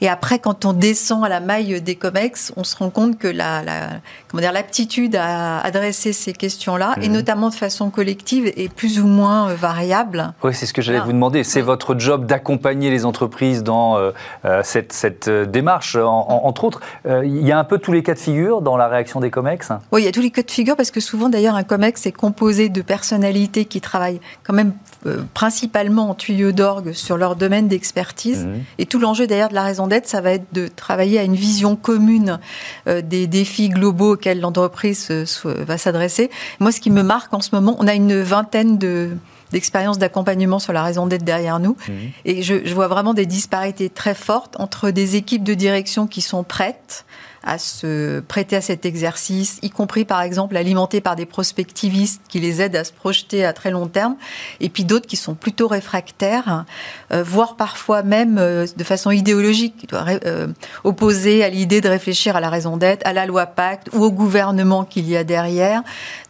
Et 0.00 0.08
après, 0.08 0.38
quand 0.38 0.64
on 0.64 0.72
descend 0.72 1.24
à 1.24 1.28
la 1.28 1.40
maille 1.40 1.80
des 1.80 1.96
COMEX, 1.96 2.52
on 2.56 2.64
se 2.64 2.76
rend 2.76 2.90
compte 2.90 3.18
que 3.18 3.28
la, 3.28 3.62
la 3.62 3.88
comment 4.28 4.40
dire, 4.40 4.52
l'aptitude 4.52 5.16
à 5.16 5.60
adresser 5.60 6.12
ces 6.12 6.32
questions-là, 6.32 6.94
et 7.00 7.08
mhm. 7.08 7.14
notamment 7.14 7.48
de 7.48 7.54
façon 7.54 7.90
collective, 7.90 8.52
est 8.56 8.72
plus 8.72 8.85
plus 8.86 9.00
ou 9.00 9.08
moins 9.08 9.50
euh, 9.50 9.54
variable. 9.54 10.32
Oui, 10.44 10.54
c'est 10.54 10.64
ce 10.64 10.72
que 10.72 10.80
j'allais 10.80 11.00
vous 11.00 11.12
demander. 11.12 11.42
C'est 11.42 11.60
votre 11.60 11.98
job 11.98 12.24
d'accompagner 12.24 12.88
les 12.88 13.04
entreprises 13.04 13.64
dans 13.64 13.98
euh, 13.98 14.12
euh, 14.44 14.60
cette, 14.62 14.92
cette, 14.92 15.28
démarche, 15.28 15.96
entre 15.96 16.62
autres. 16.62 16.80
il 17.04 17.44
y 17.44 17.50
a 17.50 17.58
un 17.58 17.64
peu 17.64 17.78
tous 17.78 17.92
les 17.92 18.04
cas 18.04 18.14
de 18.14 18.18
figure 18.20 18.62
dans 18.62 18.76
la 18.76 18.86
réaction 18.86 19.18
des 19.18 19.30
COMEX? 19.30 19.72
Oui, 19.90 20.02
il 20.02 20.04
y 20.04 20.08
a 20.08 20.12
tous 20.12 20.20
les 20.20 20.30
cas 20.30 20.42
de 20.42 20.50
figure 20.50 20.76
parce 20.76 20.92
que 20.92 21.00
souvent, 21.00 21.28
d'ailleurs, 21.28 21.56
un 21.56 21.64
COMEX 21.64 22.06
est 22.06 22.12
composé 22.12 22.68
de 22.68 22.80
personnalités 22.80 23.64
qui 23.64 23.80
travaillent 23.80 24.20
quand 24.44 24.54
même 24.54 24.72
principalement 25.34 26.10
en 26.10 26.14
tuyaux 26.14 26.52
d'orgue 26.52 26.92
sur 26.92 27.16
leur 27.16 27.36
domaine 27.36 27.68
d'expertise. 27.68 28.46
Mhm. 28.46 28.64
Et 28.78 28.86
tout 28.86 28.98
l'enjeu 28.98 29.26
d'ailleurs 29.26 29.48
de 29.48 29.54
la 29.54 29.62
raison 29.62 29.86
d'être, 29.86 30.06
ça 30.06 30.20
va 30.20 30.32
être 30.32 30.46
de 30.52 30.68
travailler 30.68 31.18
à 31.18 31.22
une 31.22 31.34
vision 31.34 31.76
commune 31.76 32.38
des 32.86 33.26
défis 33.26 33.68
globaux 33.68 34.14
auxquels 34.14 34.40
l'entreprise 34.40 35.10
va 35.44 35.78
s'adresser. 35.78 36.30
Moi, 36.60 36.72
ce 36.72 36.80
qui 36.80 36.90
me 36.90 37.02
marque 37.02 37.32
en 37.34 37.40
ce 37.40 37.54
moment, 37.54 37.76
on 37.78 37.86
a 37.86 37.94
une 37.94 38.20
vingtaine 38.20 38.78
d'expérience 39.52 39.98
d'accompagnement 39.98 40.58
sur 40.58 40.72
la 40.72 40.82
raison 40.82 41.06
d'être 41.06 41.24
derrière 41.24 41.60
nous. 41.60 41.76
Mmh. 41.88 41.92
Et 42.24 42.42
je, 42.42 42.64
je, 42.64 42.74
vois 42.74 42.88
vraiment 42.88 43.14
des 43.14 43.26
disparités 43.26 43.88
très 43.88 44.14
fortes 44.14 44.56
entre 44.58 44.90
des 44.90 45.16
équipes 45.16 45.44
de 45.44 45.54
direction 45.54 46.06
qui 46.06 46.20
sont 46.20 46.42
prêtes 46.42 47.05
à 47.46 47.58
se 47.58 48.20
prêter 48.20 48.56
à 48.56 48.60
cet 48.60 48.84
exercice, 48.84 49.60
y 49.62 49.70
compris 49.70 50.04
par 50.04 50.20
exemple 50.20 50.56
alimentés 50.56 51.00
par 51.00 51.14
des 51.14 51.26
prospectivistes 51.26 52.20
qui 52.28 52.40
les 52.40 52.60
aident 52.60 52.76
à 52.76 52.84
se 52.84 52.92
projeter 52.92 53.44
à 53.44 53.52
très 53.52 53.70
long 53.70 53.86
terme, 53.86 54.16
et 54.60 54.68
puis 54.68 54.84
d'autres 54.84 55.06
qui 55.06 55.16
sont 55.16 55.34
plutôt 55.34 55.68
réfractaires, 55.68 56.64
euh, 57.12 57.22
voire 57.22 57.54
parfois 57.54 58.02
même 58.02 58.36
euh, 58.38 58.66
de 58.76 58.84
façon 58.84 59.12
idéologique, 59.12 59.86
euh, 59.94 60.48
opposés 60.82 61.44
à 61.44 61.48
l'idée 61.48 61.80
de 61.80 61.88
réfléchir 61.88 62.34
à 62.34 62.40
la 62.40 62.50
raison 62.50 62.76
d'être, 62.76 63.06
à 63.06 63.12
la 63.12 63.26
loi 63.26 63.46
Pacte 63.46 63.90
ou 63.92 64.02
au 64.02 64.10
gouvernement 64.10 64.84
qu'il 64.84 65.08
y 65.08 65.16
a 65.16 65.22
derrière. 65.22 65.82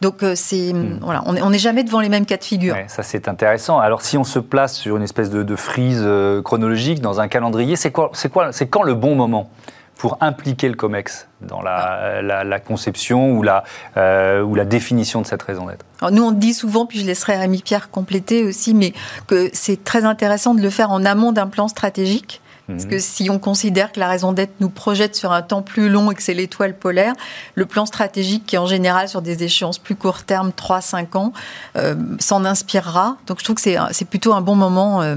Donc 0.02 0.22
c'est 0.35 0.74
hmm. 0.74 0.98
voilà, 1.00 1.22
on 1.24 1.50
n'est 1.50 1.59
jamais 1.59 1.83
devant 1.83 2.00
les 2.00 2.11
mêmes 2.11 2.26
cas 2.26 2.37
de 2.37 2.44
figure. 2.44 2.74
Ouais, 2.74 2.85
ça 2.88 3.02
c'est 3.02 3.26
intéressant. 3.26 3.79
Alors 3.79 4.02
si 4.02 4.18
on 4.18 4.24
se 4.24 4.38
place 4.38 4.76
sur 4.76 4.98
une 4.98 5.02
espèce 5.02 5.31
de, 5.31 5.42
de 5.42 5.57
frise 5.57 6.07
chronologique 6.44 7.00
dans 7.00 7.20
un 7.20 7.29
calendrier, 7.29 7.76
c'est 7.76 7.90
quoi, 7.90 8.11
c'est 8.12 8.31
quoi, 8.31 8.52
c'est 8.52 8.66
quand 8.66 8.83
le 8.83 8.94
bon 8.94 9.14
moment? 9.14 9.50
Pour 9.96 10.18
impliquer 10.20 10.68
le 10.68 10.74
COMEX 10.74 11.26
dans 11.40 11.62
la, 11.62 12.22
la, 12.22 12.61
conception 12.61 13.32
ou 13.32 13.42
la, 13.42 13.64
euh, 13.96 14.42
ou 14.42 14.54
la 14.54 14.64
définition 14.64 15.22
de 15.22 15.26
cette 15.26 15.42
raison 15.42 15.66
d'être 15.66 15.85
Nous, 16.11 16.22
on 16.22 16.32
dit 16.32 16.54
souvent, 16.54 16.87
puis 16.87 17.00
je 17.00 17.06
laisserai 17.06 17.37
Rémi 17.37 17.62
Pierre 17.62 17.90
compléter 17.90 18.44
aussi, 18.44 18.74
mais 18.74 18.92
que 19.26 19.50
c'est 19.52 19.82
très 19.85 20.04
intéressant 20.04 20.54
de 20.54 20.61
le 20.61 20.70
faire 20.70 20.90
en 20.90 21.04
amont 21.04 21.32
d'un 21.32 21.46
plan 21.46 21.68
stratégique. 21.68 22.40
Parce 22.66 22.85
mhm. 22.85 22.90
que 22.90 22.98
si 22.98 23.30
on 23.30 23.38
considère 23.38 23.92
que 23.92 24.00
la 24.00 24.09
raison 24.09 24.32
d'être 24.32 24.54
nous 24.61 24.68
projette 24.68 25.14
sur 25.14 25.32
un 25.32 25.42
temps 25.42 25.62
plus 25.62 25.88
long 25.88 26.11
et 26.11 26.14
que 26.14 26.22
c'est 26.22 26.35
l'étoile 26.35 26.76
polaire, 26.76 27.14
le 27.54 27.64
plan 27.64 27.87
stratégique 27.87 28.44
qui 28.44 28.56
est 28.56 28.59
en 28.59 28.66
général 28.66 29.09
sur 29.09 29.22
des 29.22 29.44
échéances 29.44 29.78
plus 29.78 29.94
court 29.94 30.24
terme, 30.24 30.50
3-5 30.50 31.16
ans, 31.16 31.32
euh, 31.76 31.94
s'en 32.18 32.44
inspirera. 32.44 33.18
Donc 33.28 33.38
je 33.38 33.44
trouve 33.44 33.56
que 33.56 33.62
c'est 33.62 34.04
plutôt 34.04 34.35
un 34.35 34.40
bon 34.40 34.56
moment 34.56 35.00
euh, 35.00 35.14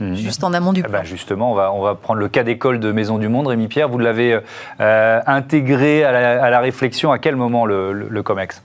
Mhm. 0.00 0.14
juste 0.14 0.42
en 0.44 0.52
amont 0.54 0.72
du 0.72 0.82
eh 0.86 0.90
ben, 0.90 1.04
justement, 1.04 1.52
on 1.52 1.54
va, 1.54 1.72
on 1.72 1.82
va 1.82 1.94
prendre 1.94 2.20
le 2.20 2.28
cas 2.28 2.42
d'école 2.42 2.80
de 2.80 2.90
Maison 2.90 3.18
du 3.18 3.28
Monde. 3.28 3.48
Rémi 3.48 3.68
Pierre, 3.68 3.88
vous 3.88 3.98
l'avez 3.98 4.38
euh, 4.80 5.20
intégré 5.26 6.04
à 6.04 6.50
la, 6.50 6.60
réflexion 6.60 7.12
à 7.12 7.18
quel 7.18 7.36
moment 7.36 7.66
le, 7.66 7.92
le 7.92 8.22
COMEX? 8.22 8.62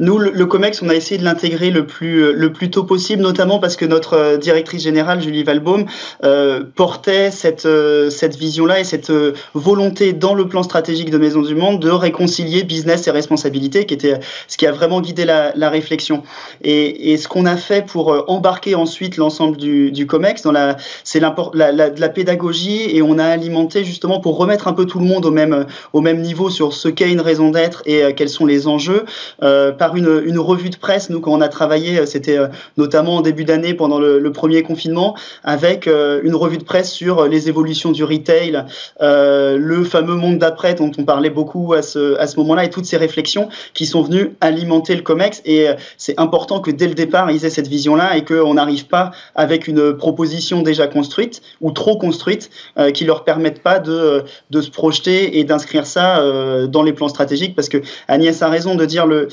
Nous, 0.00 0.18
le, 0.18 0.46
COMEX, 0.46 0.80
on 0.82 0.88
a 0.88 0.94
essayé 0.94 1.18
de 1.18 1.24
l'intégrer 1.24 1.70
le 1.70 1.86
plus, 1.86 2.24
euh, 2.24 2.32
le 2.32 2.52
plus 2.52 2.70
tôt 2.70 2.84
possible, 2.84 3.22
notamment 3.22 3.58
parce 3.58 3.76
que 3.76 3.84
notre 3.84 4.14
euh, 4.14 4.36
directrice 4.38 4.82
générale, 4.82 5.20
Julie 5.20 5.44
Valbaum, 5.44 5.84
euh, 6.24 6.62
portait 6.74 7.30
cette, 7.30 7.68
cette 8.10 8.36
vision-là 8.36 8.80
et 8.80 8.84
cette 8.84 9.12
volonté 9.54 10.14
dans 10.14 10.34
le 10.34 10.48
plan 10.48 10.62
stratégique 10.62 11.10
de 11.10 11.18
Maison 11.18 11.42
du 11.42 11.54
Monde 11.54 11.80
de 11.80 11.90
réconcilier 11.90 12.64
business 12.64 13.06
et 13.06 13.10
responsabilité, 13.10 13.84
qui 13.84 13.92
était 13.92 14.18
ce 14.48 14.56
qui 14.56 14.66
a 14.66 14.72
vraiment 14.72 15.02
guidé 15.02 15.26
la, 15.26 15.52
la 15.54 15.68
réflexion. 15.68 16.22
Et, 16.62 17.12
et 17.12 17.16
ce 17.18 17.28
qu'on 17.28 17.44
a 17.44 17.56
fait 17.56 17.84
pour 17.84 18.24
embarquer 18.28 18.74
ensuite 18.74 19.18
l'ensemble 19.18 19.58
du, 19.58 19.92
du 19.92 20.06
COMEX, 20.06 20.42
dans 20.42 20.52
la, 20.52 20.78
c'est 21.04 21.20
la, 21.20 21.34
la, 21.52 21.72
la, 21.72 22.08
pédagogie, 22.08 22.96
et 22.96 23.02
on 23.02 23.18
a 23.18 23.24
alimenté 23.26 23.84
justement 23.84 24.20
pour 24.20 24.38
remettre 24.38 24.66
un 24.66 24.72
peu 24.72 24.86
tout 24.86 24.98
le 24.98 25.04
monde 25.04 25.26
au 25.26 25.30
même, 25.30 25.66
au 25.92 26.00
même 26.00 26.22
niveau 26.22 26.48
sur 26.48 26.72
ce 26.72 26.88
qu'est 26.88 27.12
une 27.12 27.20
raison 27.20 27.50
d'être 27.50 27.82
et 27.84 28.14
quels 28.14 28.30
sont 28.30 28.46
les 28.46 28.66
enjeux. 28.66 29.04
Euh, 29.42 29.72
une, 29.96 30.38
revue 30.38 30.70
de 30.70 30.76
presse, 30.76 31.10
nous, 31.10 31.20
quand 31.20 31.32
on 31.32 31.40
a 31.40 31.48
travaillé, 31.48 31.98
euh, 31.98 32.06
c'était 32.06 32.38
euh, 32.38 32.48
notamment 32.76 33.16
en 33.16 33.20
début 33.20 33.44
d'année 33.44 33.74
pendant 33.74 33.98
le, 33.98 34.30
premier 34.32 34.62
confinement, 34.62 35.16
avec 35.44 35.86
euh, 35.86 36.20
une 36.22 36.34
revue 36.34 36.58
de 36.58 36.64
presse 36.64 36.92
sur 36.92 37.26
les 37.26 37.48
évolutions 37.48 37.90
du 37.90 38.04
retail, 38.04 38.64
le 39.00 39.84
fameux 39.84 40.14
monde 40.14 40.38
d'après 40.38 40.74
dont 40.74 40.90
on 40.98 41.04
parlait 41.04 41.30
beaucoup 41.30 41.74
à 41.74 41.82
ce, 41.82 42.16
à 42.18 42.26
ce 42.26 42.38
moment-là, 42.38 42.64
et 42.64 42.70
toutes 42.70 42.84
ces 42.84 42.96
réflexions 42.96 43.48
qui 43.74 43.86
sont 43.86 44.02
venues 44.02 44.34
alimenter 44.40 44.94
le 44.94 45.02
COMEX. 45.02 45.42
Et 45.44 45.66
c'est 45.96 46.18
important 46.18 46.60
que 46.60 46.70
dès 46.70 46.86
le 46.86 46.94
départ, 46.94 47.30
ils 47.30 47.44
aient 47.44 47.50
cette 47.50 47.66
vision-là 47.68 48.16
et 48.16 48.24
qu'on 48.24 48.54
n'arrive 48.54 48.86
pas 48.86 49.10
avec 49.34 49.68
une 49.68 49.96
proposition 49.96 50.62
déjà 50.62 50.86
construite 50.86 51.42
ou 51.60 51.72
trop 51.72 51.96
construite 51.96 52.50
euh, 52.78 52.90
qui 52.90 53.04
leur 53.04 53.24
permette 53.24 53.62
pas 53.62 53.78
de, 53.78 54.24
de 54.50 54.60
se 54.60 54.70
projeter 54.70 55.38
et 55.38 55.44
d'inscrire 55.44 55.86
ça 55.86 56.22
dans 56.66 56.82
les 56.82 56.92
plans 56.92 57.08
stratégiques. 57.08 57.54
Parce 57.54 57.68
que 57.68 57.78
Agnès 58.08 58.40
a 58.42 58.48
raison 58.48 58.74
de 58.74 58.84
dire 58.84 59.06
le, 59.06 59.28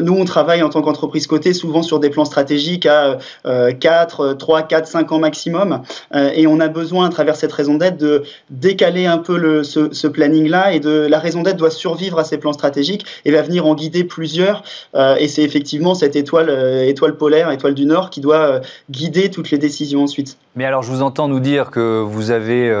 nous, 0.00 0.14
on 0.14 0.24
travaille 0.24 0.62
en 0.62 0.68
tant 0.68 0.82
qu'entreprise 0.82 1.26
cotée 1.26 1.52
souvent 1.52 1.82
sur 1.82 2.00
des 2.00 2.10
plans 2.10 2.24
stratégiques 2.24 2.86
à 2.86 3.18
4, 3.44 4.34
3, 4.34 4.62
4, 4.62 4.86
5 4.86 5.12
ans 5.12 5.18
maximum. 5.18 5.82
Euh, 6.14 6.30
et 6.34 6.46
on 6.46 6.60
a 6.60 6.68
besoin, 6.68 7.06
à 7.06 7.08
travers 7.08 7.36
cette 7.36 7.52
raison 7.52 7.74
d'être, 7.74 7.96
de 7.96 8.24
décaler 8.50 9.06
un 9.06 9.18
peu 9.18 9.62
ce, 9.62 10.06
planning-là. 10.06 10.74
Et 10.74 10.80
la 10.80 11.18
raison 11.18 11.42
d'être 11.42 11.56
doit 11.56 11.70
survivre 11.70 12.18
à 12.18 12.24
ces 12.24 12.38
plans 12.38 12.52
stratégiques 12.52 13.06
et 13.24 13.32
va 13.32 13.42
venir 13.42 13.66
en 13.66 13.74
guider 13.74 14.04
plusieurs. 14.04 14.62
Euh, 14.94 15.16
et 15.16 15.28
c'est 15.28 15.42
effectivement 15.42 15.94
cette 15.94 16.16
étoile, 16.16 16.50
euh, 16.50 16.86
étoile 16.86 17.16
polaire, 17.16 17.50
étoile 17.50 17.74
du 17.74 17.86
Nord, 17.86 18.10
qui 18.10 18.20
doit 18.20 18.60
guider 18.90 19.30
toutes 19.30 19.50
les 19.50 19.58
décisions 19.58 20.02
ensuite. 20.02 20.36
Mais 20.56 20.64
alors, 20.64 20.82
je 20.82 20.90
vous 20.90 21.02
entends 21.02 21.26
nous 21.26 21.40
dire 21.40 21.70
que 21.70 22.00
vous 22.00 22.30
avez 22.30 22.72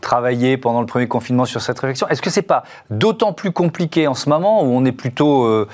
travaillé 0.00 0.56
pendant 0.56 0.80
le 0.80 0.86
premier 0.86 1.08
confinement 1.08 1.44
sur 1.44 1.60
cette 1.60 1.78
réflexion. 1.78 2.06
Est-ce 2.08 2.22
que 2.22 2.30
c'est 2.30 2.42
pas 2.42 2.62
d'autant 2.90 3.32
plus 3.32 3.50
compliqué 3.50 4.06
en 4.06 4.14
ce 4.14 4.28
moment 4.28 4.62
où 4.62 4.66
on 4.66 4.84
est 4.84 4.92
plutôt 4.92 5.44
euh, 5.44 5.66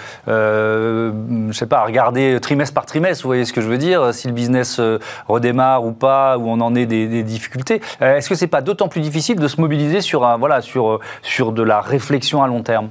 je 1.50 1.52
sais 1.52 1.66
pas, 1.66 1.78
à 1.78 1.84
regarder 1.84 2.38
trimestre 2.40 2.74
par 2.74 2.86
trimestre, 2.86 3.22
vous 3.24 3.28
voyez 3.28 3.44
ce 3.44 3.52
que 3.52 3.60
je 3.60 3.68
veux 3.68 3.78
dire, 3.78 4.12
si 4.14 4.26
le 4.26 4.32
business 4.32 4.78
euh, 4.80 4.98
redémarre 5.28 5.84
ou 5.84 5.92
pas, 5.92 6.38
où 6.38 6.48
on 6.48 6.60
en 6.60 6.74
est 6.74 6.86
des, 6.86 7.06
des 7.06 7.22
difficultés. 7.22 7.80
Euh, 8.02 8.16
Est-ce 8.16 8.28
que 8.28 8.34
c'est 8.34 8.46
pas 8.46 8.60
d'autant 8.62 8.88
plus 8.88 9.00
difficile 9.00 9.38
de 9.38 9.48
se 9.48 9.60
mobiliser 9.60 10.00
sur, 10.00 10.24
un, 10.24 10.36
voilà, 10.36 10.60
sur, 10.60 11.00
sur 11.22 11.52
de 11.52 11.62
la 11.62 11.80
réflexion 11.80 12.42
à 12.42 12.46
long 12.46 12.62
terme? 12.62 12.90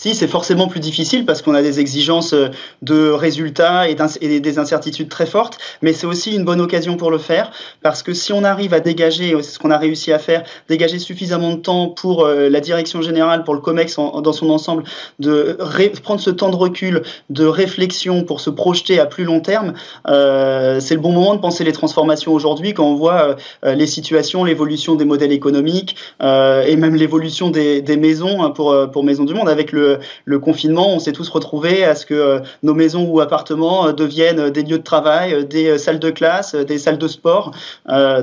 Si, 0.00 0.14
c'est 0.14 0.28
forcément 0.28 0.66
plus 0.66 0.80
difficile 0.80 1.26
parce 1.26 1.42
qu'on 1.42 1.52
a 1.52 1.60
des 1.60 1.78
exigences 1.78 2.32
euh, 2.32 2.48
de 2.80 3.10
résultats 3.10 3.86
et, 3.86 3.94
des 4.40 4.58
incertitudes 4.58 5.10
très 5.10 5.26
fortes, 5.26 5.58
mais 5.82 5.92
c'est 5.92 6.06
aussi 6.06 6.34
une 6.34 6.44
bonne 6.46 6.62
occasion 6.62 6.96
pour 6.96 7.10
le 7.10 7.18
faire 7.18 7.50
parce 7.82 8.02
que 8.02 8.14
si 8.14 8.32
on 8.32 8.42
arrive 8.42 8.72
à 8.72 8.80
dégager, 8.80 9.36
c'est 9.42 9.50
ce 9.50 9.58
qu'on 9.58 9.70
a 9.70 9.76
réussi 9.76 10.10
à 10.10 10.18
faire, 10.18 10.44
dégager 10.70 10.98
suffisamment 10.98 11.50
de 11.50 11.60
temps 11.60 11.88
pour 11.88 12.24
euh, 12.24 12.48
la 12.48 12.60
direction 12.60 13.02
générale, 13.02 13.44
pour 13.44 13.52
le 13.52 13.60
COMEX 13.60 13.96
dans 13.96 14.32
son 14.32 14.48
ensemble, 14.48 14.84
de 15.18 15.58
prendre 16.02 16.20
ce 16.20 16.30
temps 16.30 16.48
de 16.48 16.56
recul, 16.56 17.02
de 17.28 17.44
réflexion 17.44 18.24
pour 18.24 18.40
se 18.40 18.48
projeter 18.48 18.98
à 19.00 19.04
plus 19.04 19.24
long 19.24 19.40
terme, 19.40 19.74
euh, 20.08 20.80
c'est 20.80 20.94
le 20.94 21.00
bon 21.02 21.12
moment 21.12 21.34
de 21.34 21.40
penser 21.40 21.62
les 21.62 21.72
transformations 21.72 22.32
aujourd'hui 22.32 22.72
quand 22.72 22.86
on 22.86 22.94
voit 22.94 23.36
les 23.62 23.86
situations, 23.86 24.44
l'évolution 24.44 24.94
des 24.94 25.04
modèles 25.04 25.32
économiques 25.32 25.96
et 26.22 26.76
même 26.76 26.94
l'évolution 26.94 27.50
des, 27.50 27.82
des, 27.82 27.98
maisons 27.98 28.42
hein, 28.42 28.50
pour, 28.50 28.74
pour 28.90 29.04
Maison 29.04 29.24
du 29.24 29.34
Monde 29.34 29.48
avec 29.48 29.72
le 29.72 29.89
le, 30.24 30.38
confinement, 30.38 30.94
on 30.94 30.98
s'est 30.98 31.12
tous 31.12 31.28
retrouvés 31.28 31.84
à 31.84 31.94
ce 31.94 32.06
que 32.06 32.14
euh, 32.14 32.40
nos 32.62 32.74
maisons 32.74 33.06
ou 33.08 33.20
appartements 33.20 33.86
euh, 33.86 33.92
deviennent 33.92 34.50
des 34.50 34.62
lieux 34.62 34.78
de 34.78 34.82
travail, 34.82 35.34
euh, 35.34 35.42
des 35.44 35.78
salles 35.78 35.98
de 35.98 36.10
classe, 36.10 36.54
des 36.54 36.78
salles 36.78 36.98
de 36.98 37.08
sport. 37.08 37.52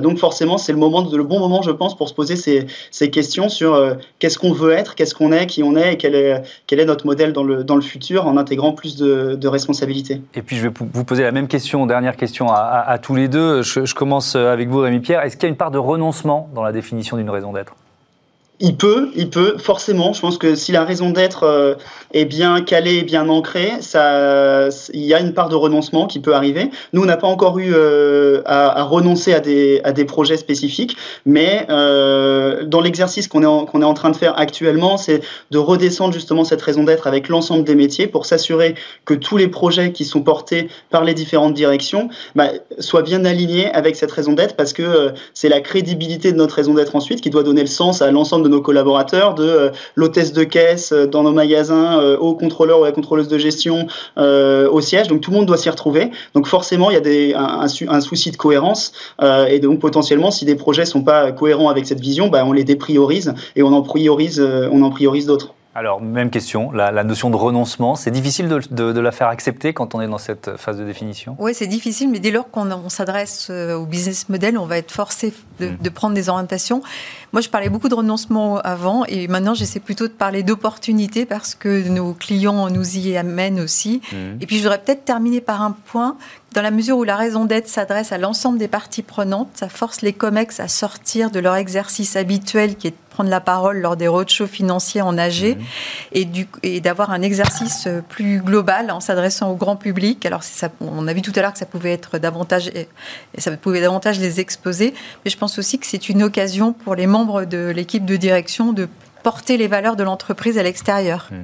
donc 0.02 0.18
forcément, 0.18 0.58
c'est 0.58 0.72
le 0.72 0.78
moment, 0.78 1.06
le 1.10 1.22
bon 1.22 1.38
moment, 1.38 1.62
je 1.62 1.70
pense, 1.70 1.96
pour 1.96 2.08
se 2.08 2.14
poser 2.14 2.36
ces, 2.36 3.10
questions 3.10 3.48
sur 3.48 3.96
qu'est-ce 4.18 4.38
qu'on 4.38 4.52
veut 4.52 4.72
être, 4.72 4.94
qu'est-ce 4.94 5.14
qu'on 5.14 5.32
est, 5.32 5.46
qui 5.46 5.62
on 5.62 5.76
est 5.76 5.94
et 5.94 5.96
quel 5.96 6.14
est, 6.14 6.84
notre 6.84 7.06
modèle 7.06 7.32
dans 7.32 7.42
le, 7.42 7.64
dans 7.64 7.76
le 7.76 7.82
futur 7.82 8.26
en 8.26 8.36
intégrant 8.36 8.72
plus 8.72 8.96
de, 8.96 9.48
responsabilités. 9.48 10.20
Et 10.34 10.42
puis 10.42 10.56
je 10.56 10.68
vais 10.68 10.74
vous 10.78 11.04
poser 11.04 11.22
la 11.22 11.32
même 11.32 11.48
question, 11.48 11.86
dernière 11.86 12.16
question 12.16 12.48
à, 12.50 12.98
tous 13.00 13.14
les 13.14 13.28
deux. 13.28 13.62
Je, 13.62 13.84
je 13.84 13.94
commence 13.94 14.36
avec 14.36 14.68
vous, 14.68 14.80
Rémi 14.80 15.00
Pierre. 15.00 15.22
Est-ce 15.22 15.36
qu'il 15.36 15.44
y 15.44 15.46
a 15.46 15.50
une 15.50 15.56
part 15.56 15.70
de 15.70 15.78
renoncement 15.78 16.48
dans 16.54 16.62
la 16.62 16.72
définition 16.72 17.16
d'une 17.16 17.30
raison 17.30 17.52
d'être? 17.52 17.74
Il 18.60 18.76
peut, 18.76 19.10
il 19.14 19.30
peut, 19.30 19.56
forcément. 19.58 20.12
Je 20.12 20.20
pense 20.20 20.38
que 20.38 20.54
si 20.54 20.72
la 20.72 20.84
raison 20.84 21.10
d'être 21.10 21.44
euh, 21.44 21.74
est 22.12 22.24
bien 22.24 22.60
calée 22.62 23.02
bien 23.02 23.28
ancrée, 23.28 23.72
ça, 23.80 24.68
il 24.92 25.04
y 25.04 25.14
a 25.14 25.20
une 25.20 25.32
part 25.32 25.48
de 25.48 25.54
renoncement 25.54 26.06
qui 26.06 26.18
peut 26.18 26.34
arriver. 26.34 26.70
Nous, 26.92 27.02
on 27.02 27.04
n'a 27.04 27.16
pas 27.16 27.28
encore 27.28 27.58
eu 27.58 27.72
euh, 27.72 28.42
à, 28.46 28.82
renoncer 28.82 29.32
à 29.32 29.40
des, 29.40 29.80
à 29.84 29.92
des 29.92 30.04
projets 30.04 30.36
spécifiques, 30.36 30.96
mais 31.24 31.66
euh, 31.70 32.64
dans 32.64 32.80
l'exercice 32.80 33.28
qu'on 33.28 33.42
est, 33.42 33.66
qu'on 33.66 33.82
est 33.82 33.86
en 33.86 33.94
train 33.94 34.10
de 34.10 34.16
faire 34.16 34.38
actuellement, 34.38 34.96
c'est 34.96 35.20
de 35.50 35.58
redescendre 35.58 36.12
justement 36.12 36.44
cette 36.44 36.62
raison 36.62 36.84
d'être 36.84 37.06
avec 37.06 37.28
l'ensemble 37.28 37.64
des 37.64 37.74
métiers 37.74 38.06
pour 38.06 38.26
s'assurer 38.26 38.74
que 39.04 39.14
tous 39.14 39.36
les 39.36 39.48
projets 39.48 39.92
qui 39.92 40.04
sont 40.04 40.22
portés 40.22 40.68
par 40.90 41.04
les 41.04 41.14
différentes 41.14 41.54
directions 41.54 42.08
bah, 42.34 42.48
soient 42.78 43.02
bien 43.02 43.24
alignés 43.24 43.70
avec 43.72 43.96
cette 43.96 44.10
raison 44.10 44.32
d'être 44.32 44.56
parce 44.56 44.72
que 44.72 44.82
euh, 44.82 45.10
c'est 45.34 45.48
la 45.48 45.60
crédibilité 45.60 46.32
de 46.32 46.36
notre 46.36 46.56
raison 46.56 46.74
d'être 46.74 46.96
ensuite 46.96 47.20
qui 47.20 47.30
doit 47.30 47.42
donner 47.42 47.60
le 47.60 47.66
sens 47.66 48.02
à 48.02 48.10
l'ensemble 48.10 48.44
de 48.44 48.47
nos 48.48 48.60
collaborateurs, 48.60 49.34
de 49.34 49.44
euh, 49.44 49.70
l'hôtesse 49.94 50.32
de 50.32 50.44
caisse 50.44 50.92
euh, 50.92 51.06
dans 51.06 51.22
nos 51.22 51.32
magasins, 51.32 52.00
euh, 52.00 52.16
au 52.16 52.34
contrôleur 52.34 52.80
ou 52.80 52.84
à 52.84 52.86
la 52.86 52.92
contrôleuse 52.92 53.28
de 53.28 53.38
gestion 53.38 53.86
au 54.16 54.80
siège. 54.80 55.08
Donc 55.08 55.20
tout 55.20 55.30
le 55.30 55.36
monde 55.36 55.46
doit 55.46 55.56
s'y 55.56 55.70
retrouver. 55.70 56.10
Donc 56.34 56.46
forcément, 56.46 56.90
il 56.90 56.94
y 56.94 57.34
a 57.34 57.62
un, 57.62 58.00
souci 58.00 58.30
de 58.30 58.36
cohérence. 58.36 58.92
et 59.48 59.58
donc 59.60 59.80
potentiellement, 59.80 60.30
si 60.30 60.44
des 60.44 60.54
projets 60.54 60.84
sont 60.84 61.02
pas 61.02 61.32
cohérents 61.32 61.68
avec 61.68 61.86
cette 61.86 62.00
vision, 62.00 62.28
bah, 62.28 62.44
on 62.44 62.52
les 62.52 62.64
dépriorise 62.64 63.34
et 63.56 63.62
on 63.62 63.72
en 63.72 63.82
priorise 63.82 64.36
d'autres. 65.26 65.54
Alors, 65.78 66.02
même 66.02 66.30
question, 66.30 66.72
la, 66.72 67.04
notion 67.04 67.30
de 67.30 67.36
renoncement, 67.36 67.94
c'est 67.94 68.10
difficile 68.10 68.48
de, 68.48 69.00
la 69.00 69.12
faire 69.12 69.28
accepter 69.28 69.72
quand 69.72 69.94
on 69.94 70.00
est 70.00 70.08
dans 70.08 70.18
cette 70.18 70.56
phase 70.56 70.76
de 70.76 70.84
définition? 70.84 71.36
Oui, 71.38 71.54
c'est 71.54 71.68
difficile, 71.68 72.10
mais 72.10 72.18
dès 72.18 72.32
lors 72.32 72.50
qu'on 72.50 72.88
s'adresse 72.88 73.46
euh, 73.50 73.76
au 73.76 73.86
business 73.86 74.28
model, 74.28 74.58
on 74.58 74.66
va 74.66 74.78
être 74.78 74.90
forcé 74.90 75.32
de, 75.60 75.68
hmm. 75.68 75.76
de, 75.80 75.88
prendre 75.88 76.16
des 76.16 76.28
orientations. 76.28 76.82
Moi, 77.32 77.42
je 77.42 77.48
parlais 77.48 77.68
beaucoup 77.68 77.88
de 77.88 77.94
renoncement 77.94 78.58
avant, 78.58 79.04
et 79.04 79.28
maintenant, 79.28 79.54
j'essaie 79.54 79.78
plutôt 79.78 80.08
de 80.08 80.12
parler 80.12 80.42
d'opportunités 80.42 81.26
parce 81.26 81.54
que 81.54 81.88
nos 81.88 82.12
clients 82.12 82.70
nous 82.70 82.98
y 82.98 83.16
amènent 83.16 83.60
aussi. 83.60 84.02
Hmm. 84.10 84.40
Et 84.40 84.46
puis, 84.46 84.56
je 84.56 84.62
voudrais 84.62 84.80
peut-être 84.80 85.04
terminer 85.04 85.40
par 85.40 85.62
un 85.62 85.70
point 85.70 86.16
dans 86.58 86.62
la 86.62 86.72
mesure 86.72 86.98
où 86.98 87.04
la 87.04 87.14
raison 87.14 87.44
d'être 87.44 87.68
s'adresse 87.68 88.10
à 88.10 88.18
l'ensemble 88.18 88.58
des 88.58 88.66
parties 88.66 89.04
prenantes, 89.04 89.48
ça 89.54 89.68
force 89.68 90.02
les 90.02 90.12
COMEX 90.12 90.58
à 90.58 90.66
sortir 90.66 91.30
de 91.30 91.38
leur 91.38 91.54
exercice 91.54 92.16
habituel 92.16 92.74
qui 92.74 92.88
est 92.88 92.90
de 92.90 92.96
prendre 93.10 93.30
la 93.30 93.40
parole 93.40 93.78
lors 93.78 93.96
des 93.96 94.08
roadshows 94.08 94.48
financiers 94.48 95.00
en 95.00 95.16
AG 95.18 95.56
mmh. 95.56 95.62
et, 96.14 96.24
du, 96.24 96.48
et 96.64 96.80
d'avoir 96.80 97.12
un 97.12 97.22
exercice 97.22 97.86
plus 98.08 98.40
global 98.40 98.90
en 98.90 98.98
s'adressant 98.98 99.52
au 99.52 99.54
grand 99.54 99.76
public. 99.76 100.26
Alors, 100.26 100.42
ça, 100.42 100.68
on 100.80 101.06
a 101.06 101.12
vu 101.12 101.22
tout 101.22 101.32
à 101.36 101.42
l'heure 101.42 101.52
que 101.52 101.60
ça 101.60 101.66
pouvait 101.66 101.92
être 101.92 102.18
davantage, 102.18 102.72
et 102.74 102.88
ça 103.38 103.52
pouvait 103.52 103.80
davantage 103.80 104.18
les 104.18 104.40
exposer, 104.40 104.94
mais 105.24 105.30
je 105.30 105.36
pense 105.36 105.60
aussi 105.60 105.78
que 105.78 105.86
c'est 105.86 106.08
une 106.08 106.24
occasion 106.24 106.72
pour 106.72 106.96
les 106.96 107.06
membres 107.06 107.44
de 107.44 107.68
l'équipe 107.68 108.04
de 108.04 108.16
direction 108.16 108.72
de 108.72 108.88
porter 109.22 109.56
les 109.56 109.68
valeurs 109.68 109.96
de 109.96 110.04
l'entreprise 110.04 110.58
à 110.58 110.62
l'extérieur. 110.62 111.28
Mmh. 111.30 111.36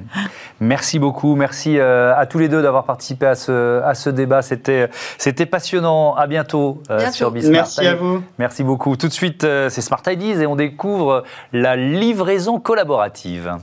Merci 0.59 0.99
beaucoup, 0.99 1.35
merci 1.35 1.77
euh, 1.77 2.15
à 2.15 2.25
tous 2.25 2.39
les 2.39 2.49
deux 2.49 2.61
d'avoir 2.61 2.85
participé 2.85 3.25
à 3.25 3.35
ce, 3.35 3.81
à 3.83 3.93
ce 3.93 4.09
débat. 4.09 4.41
C'était, 4.41 4.89
c'était 5.17 5.45
passionnant. 5.45 6.15
À 6.15 6.27
bientôt, 6.27 6.81
euh, 6.89 7.11
sur 7.11 7.31
Bismart. 7.31 7.51
Merci 7.51 7.87
à 7.87 7.95
vous. 7.95 8.23
Merci 8.37 8.63
beaucoup. 8.63 8.95
Tout 8.95 9.07
de 9.07 9.13
suite, 9.13 9.43
euh, 9.43 9.69
c'est 9.69 9.81
Smart 9.81 10.01
Ideas 10.07 10.41
et 10.41 10.47
on 10.47 10.55
découvre 10.55 11.23
la 11.53 11.75
livraison 11.75 12.59
collaborative. 12.59 13.57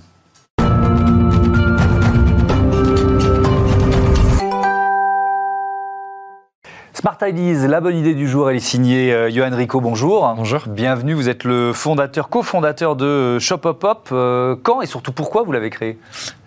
Smart 6.94 7.16
Ideas, 7.22 7.66
la 7.68 7.80
bonne 7.80 7.96
idée 7.96 8.14
du 8.14 8.28
jour, 8.28 8.50
elle 8.50 8.56
est 8.56 8.60
signée 8.60 9.14
euh, 9.14 9.30
Johan 9.30 9.48
Rico, 9.50 9.80
bonjour. 9.80 10.30
Bonjour. 10.36 10.64
Bienvenue, 10.68 11.14
vous 11.14 11.30
êtes 11.30 11.44
le 11.44 11.72
fondateur, 11.72 12.28
cofondateur 12.28 12.96
de 12.96 13.38
Shop 13.38 13.62
Up 13.64 13.82
Up. 13.82 13.98
Euh, 14.12 14.56
quand 14.62 14.82
et 14.82 14.86
surtout 14.86 15.10
pourquoi 15.10 15.42
vous 15.42 15.52
l'avez 15.52 15.70
créé? 15.70 15.98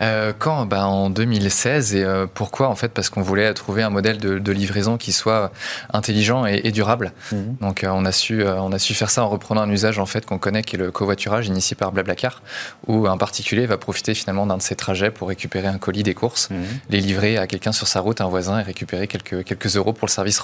Euh, 0.03 0.33
Quand? 0.37 0.67
Ben, 0.67 0.83
En 0.83 1.09
2016. 1.09 1.95
Et 1.95 2.05
pourquoi? 2.35 2.69
En 2.69 2.75
fait, 2.75 2.89
parce 2.89 3.09
qu'on 3.09 3.23
voulait 3.23 3.51
trouver 3.55 3.81
un 3.81 3.89
modèle 3.89 4.19
de, 4.19 4.51
livraison 4.51 4.97
qui 4.97 5.13
soit 5.13 5.51
intelligent 5.91 6.45
et, 6.45 6.71
durable. 6.71 7.11
Mhm. 7.31 7.57
Donc 7.61 7.83
on, 7.89 8.05
a 8.05 8.11
su, 8.11 8.43
on 8.45 8.71
a 8.71 8.77
su 8.77 8.93
faire 8.93 9.09
ça 9.09 9.23
en 9.23 9.29
reprenant 9.29 9.61
un 9.61 9.71
usage 9.71 9.97
en 9.97 10.05
fait, 10.05 10.27
qu'on 10.27 10.37
connaît 10.37 10.61
qui 10.61 10.75
est 10.75 10.79
le 10.79 10.91
covoiturage 10.91 11.47
initié 11.47 11.75
par 11.75 11.91
Blablacar, 11.91 12.43
où 12.85 13.07
un 13.07 13.17
particulier 13.17 13.65
va 13.65 13.77
profiter 13.77 14.13
finalement 14.13 14.45
d'un 14.45 14.57
de 14.57 14.61
ses 14.61 14.75
trajets 14.75 15.09
pour 15.09 15.27
récupérer 15.27 15.67
un 15.67 15.79
colis 15.79 16.03
des 16.03 16.13
courses, 16.13 16.51
mhm. 16.51 16.63
les 16.91 17.01
livrer 17.01 17.37
à 17.37 17.47
quelqu'un 17.47 17.71
sur 17.71 17.87
sa 17.87 17.99
route, 17.99 18.21
un 18.21 18.27
voisin, 18.27 18.59
et 18.59 18.63
récupérer 18.63 19.07
quelques, 19.07 19.43
quelques 19.43 19.75
euros 19.75 19.91
pour 19.91 20.05
le 20.05 20.11
service 20.11 20.34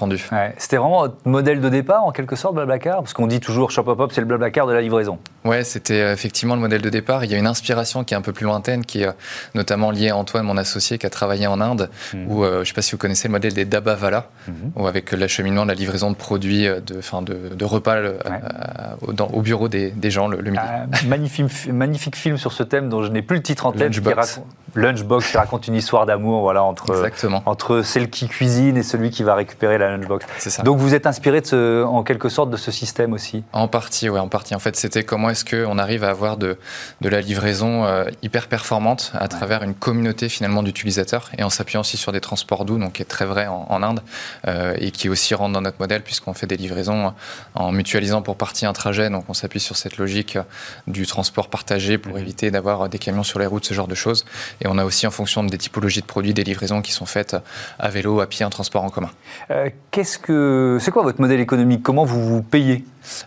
c'était 0.58 0.78
vraiment 0.78 1.02
votre 1.02 1.18
modèle 1.26 1.62
de 1.62 1.70
départ, 1.70 2.04
en 2.04 2.12
quelque 2.12 2.36
sorte, 2.36 2.56
Blablacar 2.56 2.98
Parce 2.98 3.14
qu'on 3.14 3.28
dit 3.28 3.40
toujours 3.40 3.72
Shop 3.72 3.86
Up, 3.88 4.12
c'est 4.14 4.22
le 4.22 4.28
Blablacar 4.28 4.68
de 4.68 4.74
la 4.74 4.82
livraison. 4.82 5.20
Ouais, 5.44 5.64
c'était 5.64 6.02
euh, 6.02 6.14
effectivement 6.14 6.56
le 6.56 6.62
modèle 6.62 6.82
de 6.82 6.90
départ. 6.90 7.26
Il 7.26 7.32
y 7.32 7.36
a 7.36 7.38
une 7.38 7.48
inspiration 7.48 8.04
qui 8.04 8.14
est 8.14 8.18
un 8.18 8.22
peu 8.22 8.34
plus 8.34 8.46
lointaine, 8.46 8.86
qui 8.86 9.02
est 9.02 9.08
euh, 9.08 9.14
notamment 9.56 9.92
liée 9.92 10.10
à 10.10 10.18
Antoine, 10.18 10.46
mon 10.46 10.58
associé, 10.58 10.98
qui 10.98 11.06
a 11.06 11.10
travaillé 11.10 11.48
en 11.48 11.62
Inde, 11.62 11.90
mhm. 12.14 12.32
où 12.32 12.44
euh, 12.44 12.56
je 12.56 12.60
ne 12.60 12.66
sais 12.66 12.74
pas 12.74 12.82
si 12.82 12.92
vous 12.92 12.98
connaissez 12.98 13.28
le 13.28 13.34
modèle 13.34 13.54
des 13.54 13.66
Dabavala, 13.66 14.30
mmh. 14.48 14.52
où 14.76 14.88
avec 14.88 15.12
l'acheminement 15.12 15.64
de 15.64 15.70
la 15.70 15.76
livraison 15.76 16.12
de 16.12 16.16
produits, 16.16 16.66
de, 16.66 17.02
fin, 17.02 17.22
de, 17.22 17.66
repas 17.66 17.98
au, 19.02 19.42
bureau 19.42 19.68
des, 19.68 19.94
gens 20.12 20.28
le, 20.28 20.42
midi. 20.42 20.58
Ah, 20.60 20.86
magnifique, 21.08 21.68
magnifique 21.72 22.16
film 22.16 22.38
sur 22.38 22.52
ce 22.52 22.64
thème 22.64 22.90
dont 22.90 23.04
je 23.04 23.10
n'ai 23.10 23.22
plus 23.22 23.38
le 23.38 23.44
titre 23.44 23.66
en 23.66 23.72
tête. 23.72 23.96
Lunchbox. 23.96 24.42
Lunchbox 24.76 25.32
qui 25.32 25.38
raconte 25.38 25.68
une 25.68 25.76
histoire 25.76 26.06
d'amour 26.06 26.42
voilà, 26.42 26.64
entre, 26.64 27.06
entre 27.46 27.82
celle 27.82 28.10
qui 28.10 28.28
cuisine 28.28 28.78
et 28.78 28.84
celui 28.84 29.10
qui 29.10 29.24
va 29.24 29.36
récupérer 29.36 29.78
la 29.78 29.96
lunchbox. 29.96 30.26
Ça. 30.40 30.64
Donc 30.64 30.78
vous 30.78 30.94
êtes 30.94 31.08
inspiré 31.08 31.42
de 31.42 31.46
ce, 31.46 31.84
en 31.84 32.04
quelque 32.04 32.30
sorte 32.30 32.50
de 32.50 32.58
ce 32.58 32.72
système 32.72 33.14
aussi 33.14 33.44
En 33.54 33.68
partie, 33.68 34.10
oui, 34.10 34.20
en 34.20 34.28
partie. 34.28 34.56
En 34.56 34.60
fait, 34.60 34.76
c'était 34.76 35.04
comment 35.04 35.30
est-ce 35.30 35.46
qu'on 35.46 35.78
arrive 35.78 36.04
à 36.04 36.10
avoir 36.10 36.38
de, 36.38 36.58
de 37.02 37.10
la 37.10 37.22
livraison 37.22 37.86
euh, 37.86 38.06
hyper 38.22 38.48
performante 38.48 39.12
à 39.16 39.28
travers 39.28 39.64
une 39.64 39.74
communauté 39.74 40.30
finalement 40.30 40.64
d'utilisateurs 40.64 41.30
et 41.38 41.44
en 41.44 41.50
s'appuyant 41.50 41.82
aussi 41.82 41.98
sur 41.98 42.12
des 42.12 42.22
transports 42.22 42.66
doux, 42.66 42.78
donc 42.78 42.94
qui 42.94 43.02
est 43.02 43.06
très 43.06 43.26
vrai 43.26 43.48
en, 43.48 43.82
Inde 43.82 44.02
euh, 44.48 44.76
et 44.78 44.92
qui 44.92 45.10
aussi 45.10 45.34
rentre 45.34 45.54
dans 45.54 45.62
notre 45.62 45.80
modèle 45.80 46.04
puisqu'on 46.04 46.36
fait 46.36 46.46
des 46.46 46.58
livraisons 46.58 47.14
en 47.56 47.72
mutualisant 47.72 48.22
pour 48.22 48.36
partie 48.36 48.66
un 48.66 48.74
trajet. 48.74 49.10
Donc 49.10 49.26
on 49.28 49.34
s'appuie 49.34 49.60
sur 49.60 49.76
cette 49.76 49.98
logique 49.98 50.38
du 50.88 51.08
transport 51.08 51.48
partagé 51.50 51.98
pour 51.98 52.18
éviter 52.20 52.52
d'avoir 52.52 52.90
des 52.90 53.00
camions 53.00 53.24
sur 53.24 53.40
les 53.40 53.48
routes, 53.48 53.66
ce 53.66 53.74
genre 53.74 53.88
de 53.88 53.96
choses. 53.96 54.26
Et 54.62 54.68
on 54.68 54.78
a 54.78 54.86
aussi 54.86 55.08
en 55.08 55.12
fonction 55.12 55.44
des 55.44 55.58
typologies 55.58 56.02
de 56.02 56.06
produits 56.06 56.34
des 56.34 56.44
livraisons 56.44 56.82
qui 56.82 56.92
sont 56.92 57.06
faites 57.06 57.36
à 57.80 57.90
vélo, 57.90 58.22
à 58.22 58.28
pied, 58.28 58.46
en 58.46 58.50
transport 58.50 58.84
en 58.84 58.90
commun. 58.90 59.10
Euh, 59.50 59.70
qu'est-ce 59.92 60.20
que 60.20 60.78
c'est 60.80 60.92
quoi 60.92 61.04
votre 61.04 61.20
modèle 61.20 61.40
économique? 61.40 61.84
Comment 61.84 62.06
vous 62.06 62.22
vous 62.22 62.42
payez? 62.42 62.86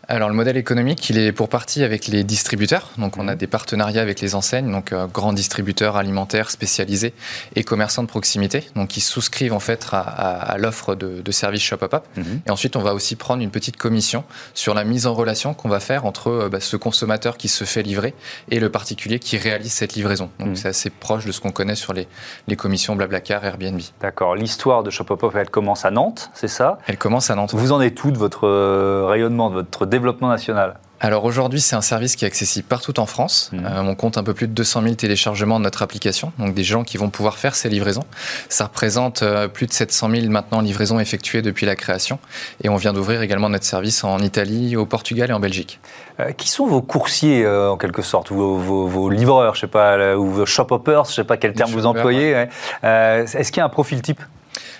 Alors 0.08 0.28
le 0.28 0.34
modèle 0.34 0.56
économique, 0.56 1.10
il 1.10 1.18
est 1.18 1.32
pour 1.32 1.48
partie 1.48 1.82
avec 1.82 2.06
les 2.06 2.24
distributeurs. 2.24 2.90
Donc 2.98 3.16
on 3.16 3.28
a 3.28 3.32
mhm. 3.32 3.38
des 3.38 3.46
partenariats 3.46 4.02
avec 4.02 4.20
les 4.20 4.34
enseignes, 4.34 4.70
donc 4.70 4.92
euh, 4.92 5.06
grands 5.06 5.32
distributeurs 5.32 5.96
alimentaires 5.96 6.50
spécialisés 6.50 7.12
et 7.56 7.64
commerçants 7.64 8.02
de 8.02 8.08
proximité, 8.08 8.68
donc 8.76 8.88
qui 8.88 9.00
souscrivent 9.00 9.52
en 9.52 9.60
fait 9.60 9.86
à, 9.92 10.56
l'offre 10.58 10.94
de, 10.94 11.32
services 11.32 11.62
Shop 11.62 11.78
Up 11.82 11.94
Up. 11.94 12.04
Mhm. 12.16 12.40
Et 12.46 12.50
ensuite 12.50 12.76
on 12.76 12.82
va 12.82 12.94
aussi 12.94 13.16
prendre 13.16 13.42
une 13.42 13.50
petite 13.50 13.76
commission 13.76 14.24
sur 14.54 14.74
la 14.74 14.84
mise 14.84 15.06
en 15.06 15.14
relation 15.14 15.54
qu'on 15.54 15.68
va 15.68 15.80
faire 15.80 16.06
entre 16.06 16.28
euh, 16.28 16.48
bah, 16.48 16.60
ce 16.60 16.76
consommateur 16.76 17.36
qui 17.36 17.48
se 17.48 17.64
fait 17.64 17.82
livrer 17.82 18.14
et 18.50 18.60
le 18.60 18.70
particulier 18.70 19.18
qui 19.18 19.36
réalise 19.36 19.72
cette 19.72 19.94
livraison. 19.94 20.30
Donc 20.38 20.50
mhm. 20.50 20.56
c'est 20.56 20.68
assez 20.68 20.90
proche 20.90 21.23
proche 21.24 21.26
de 21.26 21.32
ce 21.32 21.40
qu'on 21.40 21.52
connaît 21.52 21.74
sur 21.74 21.92
les, 21.92 22.06
les 22.48 22.56
commissions 22.56 22.96
Blablacar, 22.96 23.44
Airbnb. 23.44 23.80
D'accord. 24.00 24.34
L'histoire 24.34 24.82
de 24.82 24.90
Shopopop, 24.90 25.34
elle 25.36 25.50
commence 25.50 25.84
à 25.84 25.90
Nantes, 25.90 26.30
c'est 26.34 26.48
ça? 26.48 26.78
Elle 26.86 26.98
commence 26.98 27.30
à 27.30 27.34
Nantes. 27.34 27.54
Vous 27.54 27.72
en 27.72 27.80
êtes 27.80 27.94
tout 27.94 28.10
de 28.10 28.18
votre 28.18 28.46
euh, 28.46 29.06
rayonnement, 29.06 29.50
de 29.50 29.54
votre 29.54 29.86
développement 29.86 30.28
national? 30.28 30.74
Alors 31.00 31.24
aujourd'hui, 31.24 31.60
c'est 31.60 31.76
un 31.76 31.80
service 31.82 32.16
qui 32.16 32.24
est 32.24 32.28
accessible 32.28 32.66
partout 32.66 32.98
en 32.98 33.06
France. 33.06 33.50
Mhm. 33.52 33.66
Euh, 33.66 33.82
on 33.82 33.94
compte 33.94 34.16
un 34.16 34.22
peu 34.22 34.32
plus 34.34 34.46
de 34.48 34.52
200 34.52 34.82
000 34.82 34.94
téléchargements 34.94 35.58
de 35.58 35.64
notre 35.64 35.82
application, 35.82 36.32
donc 36.38 36.54
des 36.54 36.64
gens 36.64 36.84
qui 36.84 36.96
vont 36.96 37.10
pouvoir 37.10 37.36
faire 37.36 37.54
ces 37.54 37.68
livraisons. 37.68 38.04
Ça 38.48 38.64
représente 38.64 39.22
euh, 39.22 39.48
plus 39.48 39.66
de 39.66 39.72
700 39.72 40.10
000 40.10 40.26
maintenant 40.28 40.60
livraisons 40.60 41.00
effectuées 41.00 41.42
depuis 41.42 41.66
la 41.66 41.76
création. 41.76 42.18
Et 42.62 42.68
on 42.68 42.76
vient 42.76 42.92
d'ouvrir 42.92 43.22
également 43.22 43.48
notre 43.48 43.64
service 43.64 44.04
en 44.04 44.18
Italie, 44.20 44.76
au 44.76 44.86
Portugal 44.86 45.30
et 45.30 45.32
en 45.32 45.40
Belgique. 45.40 45.80
Euh, 46.20 46.30
qui 46.30 46.48
sont 46.48 46.66
vos 46.66 46.80
coursiers 46.80 47.44
euh, 47.44 47.70
en 47.70 47.76
quelque 47.76 48.02
sorte, 48.02 48.30
vos, 48.30 48.56
vos, 48.56 48.86
vos 48.86 49.10
livreurs, 49.10 49.56
je 49.56 49.62
sais 49.62 49.66
pas, 49.66 50.16
ou 50.16 50.30
vos 50.30 50.46
shop-hoppers, 50.46 51.06
je 51.06 51.12
sais 51.12 51.24
pas 51.24 51.36
quel 51.36 51.54
terme 51.54 51.72
vous 51.72 51.86
employez. 51.86 52.32
ouais. 52.34 52.48
Euh, 52.84 53.26
Est-ce 53.26 53.50
qu'il 53.50 53.58
y 53.58 53.62
a 53.62 53.64
un 53.64 53.68
profil 53.68 54.00
type? 54.00 54.20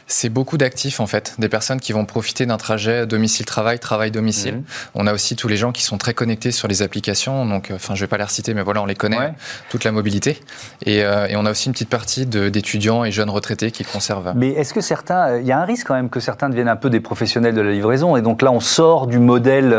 C'est 0.07 0.29
beaucoup 0.29 0.59
d'actifs 0.59 1.01
en 1.01 1.07
fait, 1.07 1.35
des 1.39 1.49
personnes 1.49 1.81
qui 1.81 1.93
vont 1.93 2.05
profiter 2.05 2.47
d'un 2.47 2.57
trajet 2.57 3.07
domicile-travail, 3.07 3.79
travail-domicile. 3.79 4.57
Mhm. 4.57 4.65
On 4.95 5.07
a 5.07 5.13
aussi 5.15 5.37
tous 5.37 5.49
les 5.49 5.57
gens 5.57 5.73
qui 5.73 5.83
sont 5.83 5.99
très 5.99 6.15
connectés 6.15 6.51
sur 6.51 6.69
les 6.69 6.83
applications, 6.83 7.47
donc 7.47 7.71
euh, 7.71 7.77
enfin 7.77 7.95
je 7.95 8.01
vais 8.03 8.07
pas 8.07 8.19
les 8.19 8.25
reciter, 8.25 8.55
mais 8.55 8.63
voilà 8.63 8.83
on 8.83 8.87
les 8.87 8.95
connaît, 8.95 9.19
Ouais. 9.19 9.33
toute 9.71 9.85
la 9.85 9.93
mobilité. 9.93 10.39
Et, 10.85 11.03
euh, 11.05 11.27
et 11.29 11.37
on 11.37 11.47
a 11.47 11.51
aussi 11.51 11.67
une 11.69 11.73
petite 11.73 11.89
partie 11.89 12.27
d'étudiants 12.27 13.05
et 13.05 13.13
jeunes 13.13 13.31
retraités 13.31 13.71
qui 13.71 13.85
conservent. 13.85 14.33
Mais 14.37 14.51
est-ce 14.51 14.75
que 14.75 14.81
certains, 14.81 15.29
euh, 15.29 15.41
il 15.41 15.47
y 15.47 15.53
a 15.53 15.59
un 15.59 15.65
risque 15.65 15.87
quand 15.87 15.95
même 15.95 16.11
que 16.11 16.21
certains 16.21 16.49
deviennent 16.49 16.69
un 16.69 16.77
peu 16.77 16.91
des 16.91 17.01
professionnels 17.01 17.55
de 17.55 17.61
la 17.61 17.73
livraison, 17.73 18.17
et 18.17 18.23
donc 18.23 18.43
là 18.43 18.53
on 18.53 18.61
sort 18.61 19.07
du 19.07 19.19
modèle 19.19 19.71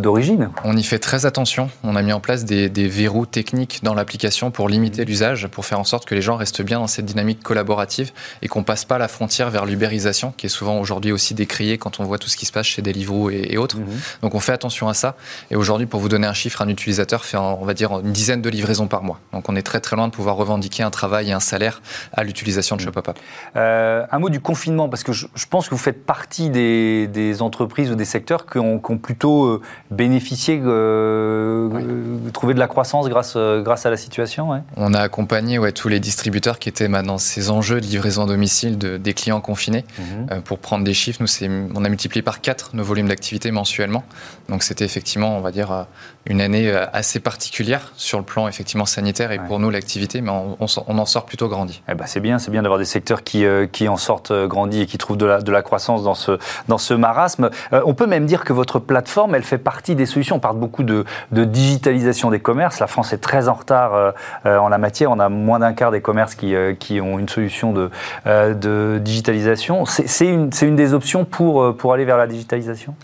d'origine? 0.00 0.50
On 0.64 0.76
y 0.76 0.82
fait 0.82 0.98
très 0.98 1.26
attention. 1.26 1.70
On 1.84 1.96
a 1.96 2.02
mis 2.02 2.12
en 2.12 2.20
place 2.20 2.44
des, 2.44 2.68
des 2.68 2.88
verrous 2.88 3.26
techniques 3.26 3.80
dans 3.82 3.94
l'application 3.94 4.50
pour 4.50 4.68
limiter 4.68 5.04
l'usage, 5.04 5.46
pour 5.48 5.64
faire 5.64 5.78
en 5.78 5.84
sorte 5.84 6.06
que 6.06 6.14
les 6.14 6.22
gens 6.22 6.36
restent 6.36 6.62
bien 6.62 6.78
dans 6.78 6.86
cette 6.86 7.04
dynamique 7.06 7.42
collaborative 7.42 8.12
et 8.42 8.48
qu'on 8.48 8.62
passe 8.62 8.84
pas 8.84 8.98
la 8.98 9.08
frontière 9.08 9.50
vers 9.50 9.59
l'ubérisation, 9.66 10.32
qui 10.36 10.46
est 10.46 10.50
souvent 10.50 10.78
aujourd'hui 10.78 11.12
aussi 11.12 11.34
décriée 11.34 11.78
quand 11.78 12.00
on 12.00 12.04
voit 12.04 12.18
tout 12.18 12.28
ce 12.28 12.36
qui 12.36 12.46
se 12.46 12.52
passe 12.52 12.66
chez 12.66 12.82
Deliveroo 12.82 13.30
et, 13.30 13.48
et 13.50 13.58
autres. 13.58 13.76
Donc 14.22 14.34
on 14.34 14.40
fait 14.40 14.52
attention 14.52 14.88
à 14.88 14.94
ça. 14.94 15.16
Et 15.50 15.56
aujourd'hui, 15.56 15.86
pour 15.86 16.00
vous 16.00 16.08
donner 16.08 16.26
un 16.26 16.32
chiffre, 16.34 16.62
un 16.62 16.68
utilisateur 16.68 17.24
fait, 17.24 17.36
on 17.36 17.64
va 17.64 17.74
dire, 17.74 18.00
une 18.00 18.12
dizaine 18.12 18.42
de 18.42 18.48
livraisons 18.48 18.86
par 18.86 19.02
mois. 19.02 19.20
Donc 19.32 19.48
on 19.48 19.56
est 19.56 19.62
très 19.62 19.80
très 19.80 19.96
loin 19.96 20.08
de 20.08 20.12
pouvoir 20.12 20.36
revendiquer 20.36 20.82
un 20.82 20.90
travail 20.90 21.30
et 21.30 21.32
un 21.32 21.40
salaire 21.40 21.82
à 22.12 22.24
l'utilisation 22.24 22.76
de 22.76 22.80
Shopopop. 22.80 23.18
Euh, 23.56 24.04
un 24.10 24.18
mot 24.18 24.30
du 24.30 24.40
confinement, 24.40 24.88
parce 24.88 25.02
que 25.02 25.12
je, 25.12 25.26
je 25.34 25.46
pense 25.46 25.68
que 25.68 25.74
vous 25.74 25.80
faites 25.80 26.04
partie 26.04 26.50
des, 26.50 27.06
des 27.06 27.42
entreprises 27.42 27.90
ou 27.90 27.94
des 27.94 28.04
secteurs 28.04 28.46
qui 28.46 28.58
ont, 28.58 28.78
qui 28.78 28.90
ont 28.92 28.98
plutôt 28.98 29.44
euh, 29.44 29.62
bénéficié, 29.90 30.60
euh, 30.64 31.68
euh, 31.72 32.30
trouvé 32.32 32.54
de 32.54 32.58
la 32.58 32.68
croissance 32.68 33.08
grâce, 33.08 33.36
grâce 33.36 33.86
à 33.86 33.90
la 33.90 33.96
situation. 33.96 34.50
ouais. 34.50 34.60
On 34.76 34.94
a 34.94 35.00
accompagné 35.00 35.58
ouais, 35.58 35.72
tous 35.72 35.88
les 35.88 36.00
distributeurs 36.00 36.58
qui 36.58 36.68
étaient 36.68 36.88
dans 36.88 37.18
ces 37.18 37.50
enjeux 37.50 37.80
de 37.80 37.86
livraison 37.86 38.24
à 38.24 38.26
domicile 38.26 38.78
de, 38.78 38.96
des 38.96 39.14
clients 39.14 39.40
confinés. 39.50 39.84
Euh, 40.30 40.40
pour 40.40 40.60
prendre 40.60 40.84
des 40.84 40.94
chiffres, 40.94 41.20
nous, 41.20 41.70
on 41.74 41.84
a 41.84 41.88
multiplié 41.88 42.22
par 42.22 42.40
4 42.40 42.76
nos 42.76 42.84
volumes 42.84 43.08
d'activité 43.08 43.50
mensuellement. 43.50 44.04
Donc 44.48 44.62
c'était 44.62 44.84
effectivement, 44.84 45.36
on 45.36 45.40
va 45.40 45.50
dire, 45.50 45.72
euh, 45.72 45.82
une 46.26 46.40
année 46.42 46.68
euh, 46.70 46.84
assez 46.92 47.18
particulière 47.18 47.92
sur 47.96 48.18
le 48.18 48.24
plan 48.24 48.46
effectivement 48.46 48.84
sanitaire 48.84 49.32
et 49.32 49.38
Ouais. 49.38 49.46
pour 49.46 49.58
nous 49.58 49.70
l'activité, 49.70 50.20
mais 50.20 50.30
on, 50.30 50.56
on 50.60 50.66
s'en- 50.66 50.84
on 50.86 50.98
en 50.98 51.06
sort 51.06 51.24
plutôt 51.24 51.48
grandi. 51.48 51.82
Eh 51.88 51.94
ben, 51.94 52.04
c'est 52.06 52.20
bien, 52.20 52.38
c'est 52.38 52.50
bien 52.50 52.60
d'avoir 52.62 52.78
des 52.78 52.84
secteurs 52.84 53.22
qui, 53.24 53.46
euh, 53.46 53.66
qui 53.66 53.88
en 53.88 53.96
sortent 53.96 54.30
euh, 54.30 54.46
grandis 54.46 54.82
et 54.82 54.86
qui 54.86 54.98
trouvent 54.98 55.16
de 55.16 55.24
la, 55.24 55.40
de 55.40 55.50
la 55.50 55.62
croissance 55.62 56.02
dans 56.02 56.14
ce, 56.14 56.38
dans 56.68 56.76
ce 56.76 56.92
marasme. 56.92 57.48
Euh, 57.72 57.80
on 57.86 57.94
peut 57.94 58.06
même 58.06 58.26
dire 58.26 58.44
que 58.44 58.52
votre 58.52 58.78
plateforme, 58.78 59.34
elle 59.34 59.44
fait 59.44 59.56
partie 59.58 59.94
des 59.94 60.04
solutions. 60.04 60.36
On 60.36 60.40
parle 60.40 60.58
beaucoup 60.58 60.82
de, 60.82 61.06
de 61.32 61.44
digitalisation 61.44 62.30
des 62.30 62.40
commerces. 62.40 62.80
La 62.80 62.86
France 62.86 63.14
est 63.14 63.18
très 63.18 63.48
en 63.48 63.54
retard 63.54 63.94
euh, 63.94 64.58
en 64.58 64.68
la 64.68 64.78
matière. 64.78 65.10
On 65.10 65.20
a 65.20 65.30
moins 65.30 65.58
d'un 65.60 65.72
quart 65.72 65.90
des 65.90 66.02
commerces 66.02 66.34
qui, 66.34 66.54
qui 66.78 67.00
ont 67.00 67.18
une 67.18 67.28
solution 67.30 67.72
de, 67.72 67.90
de 68.26 68.98
digitalisation. 69.02 69.84
C'est 69.86 70.26
une, 70.26 70.50
une 70.60 70.76
des 70.76 70.92
options 70.92 71.24
pour, 71.24 71.74
pour 71.76 71.94
aller 71.94 72.04
vers 72.04 72.18
la 72.18 72.26
digitalisation? 72.26 72.94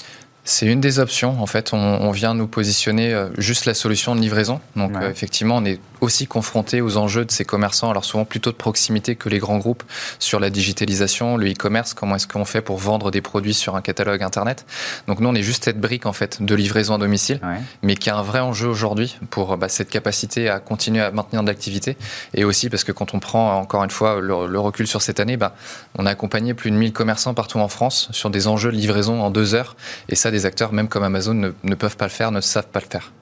C'est 0.49 0.67
une 0.67 0.81
des 0.81 1.01
options. 1.01 1.41
En 1.43 1.47
fait, 1.47 1.73
on, 1.73 1.77
on 1.79 2.11
vient 2.13 2.33
nous 2.33 2.47
positionner 2.47 3.13
euh, 3.13 3.29
juste 3.37 3.65
la 3.67 3.75
solution 3.75 4.15
de 4.15 4.21
livraison. 4.21 4.61
Donc, 4.77 4.93
Ouais. 4.97 5.05
euh, 5.05 5.11
effectivement, 5.11 5.57
on 5.57 5.65
est 5.65 5.81
aussi 6.01 6.27
confronté 6.27 6.81
aux 6.81 6.97
enjeux 6.97 7.25
de 7.25 7.31
ces 7.31 7.45
commerçants, 7.45 7.91
alors 7.91 8.05
souvent 8.05 8.25
plutôt 8.25 8.51
de 8.51 8.57
proximité 8.57 9.17
que 9.17 9.29
les 9.29 9.39
grands 9.39 9.59
groupes 9.59 9.83
sur 10.19 10.41
la 10.41 10.51
digitalisation, 10.51 11.37
le 11.37 11.51
e-commerce. 11.51 11.95
Comment 11.95 12.17
est-ce 12.17 12.27
qu'on 12.27 12.45
fait 12.45 12.61
pour 12.61 12.79
vendre 12.79 13.11
des 13.11 13.21
produits 13.21 13.55
sur 13.55 13.77
un 13.77 13.81
catalogue 13.83 14.23
internet? 14.23 14.67
Donc, 15.07 15.21
nous, 15.21 15.29
on 15.29 15.35
est 15.35 15.43
juste 15.43 15.65
cette 15.65 15.81
brique 15.81 16.07
en 16.07 16.13
fait 16.13 16.43
de 16.43 16.55
livraison 16.55 16.95
à 16.95 16.99
domicile, 16.99 17.41
Ouais. 17.43 17.61
mais 17.83 17.97
qui 17.97 18.11
a 18.11 18.17
un 18.17 18.23
vrai 18.23 18.41
enjeu 18.41 18.69
aujourd'hui 18.69 19.17
pour 19.31 19.57
bah, 19.57 19.69
cette 19.69 19.89
capacité 19.91 20.49
à 20.49 20.59
continuer 20.61 21.01
à 21.03 21.11
maintenir 21.11 21.43
de 21.43 21.49
l'activité 21.49 21.97
et 22.35 22.45
aussi 22.45 22.69
parce 22.71 22.85
que 22.85 22.93
quand 22.93 23.15
on 23.15 23.19
prend 23.21 23.59
encore 23.59 23.85
une 23.85 23.91
fois 23.91 24.21
le, 24.21 24.47
le 24.47 24.59
recul 24.61 24.87
sur 24.87 25.03
cette 25.03 25.21
année, 25.21 25.37
bah, 25.37 25.55
on 25.99 26.07
a 26.07 26.11
accompagné 26.11 26.55
plus 26.55 26.71
de 26.71 26.77
1000 26.77 26.93
commerçants 26.93 27.35
partout 27.35 27.59
en 27.59 27.69
France 27.69 28.09
sur 28.13 28.31
des 28.31 28.49
enjeux 28.49 28.71
de 28.71 28.77
livraison 28.77 29.23
en 29.23 29.31
deux 29.31 29.55
heures. 29.55 29.77
Et 30.09 30.15
ça, 30.15 30.31
des 30.31 30.47
acteurs, 30.47 30.73
même 30.73 30.89
comme 30.89 31.03
Amazon, 31.05 31.35
ne, 31.35 31.51
ne 31.63 31.75
peuvent 31.75 31.97
pas 31.97 32.07
le 32.07 32.11
faire, 32.11 32.31
ne 32.33 32.41
savent 32.41 32.69
pas 32.69 32.81
le 32.81 32.87
faire. 32.91 33.13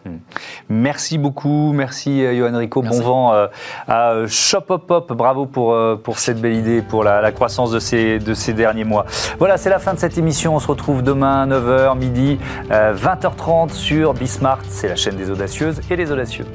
Merci 0.68 1.18
beaucoup, 1.18 1.72
merci 1.72 2.24
euh, 2.24 2.36
Johan 2.36 2.54
Merci. 2.82 3.00
Bon 3.00 3.04
vent 3.04 3.34
euh, 3.34 3.46
à 3.88 4.12
euh, 4.12 4.26
Shopopop. 4.28 5.12
Bravo 5.12 5.46
pour, 5.46 5.72
euh, 5.72 5.96
pour 5.96 6.18
cette 6.18 6.40
belle 6.40 6.54
idée, 6.54 6.82
pour 6.82 7.04
la, 7.04 7.20
la 7.20 7.32
croissance 7.32 7.70
de 7.70 7.78
ces, 7.78 8.18
de 8.18 8.34
ces 8.34 8.52
derniers 8.52 8.84
mois. 8.84 9.06
Voilà, 9.38 9.56
c'est 9.56 9.70
la 9.70 9.78
fin 9.78 9.94
de 9.94 9.98
cette 9.98 10.18
émission. 10.18 10.54
On 10.54 10.60
se 10.60 10.68
retrouve 10.68 11.02
demain, 11.02 11.46
9h, 11.46 11.96
midi, 11.98 12.38
euh, 12.70 12.94
20h30 12.94 13.70
sur 13.70 14.14
Bismart. 14.14 14.60
C'est 14.68 14.88
la 14.88 14.96
chaîne 14.96 15.16
des 15.16 15.30
audacieuses 15.30 15.80
et 15.90 15.96
des 15.96 16.10
audacieux. 16.10 16.46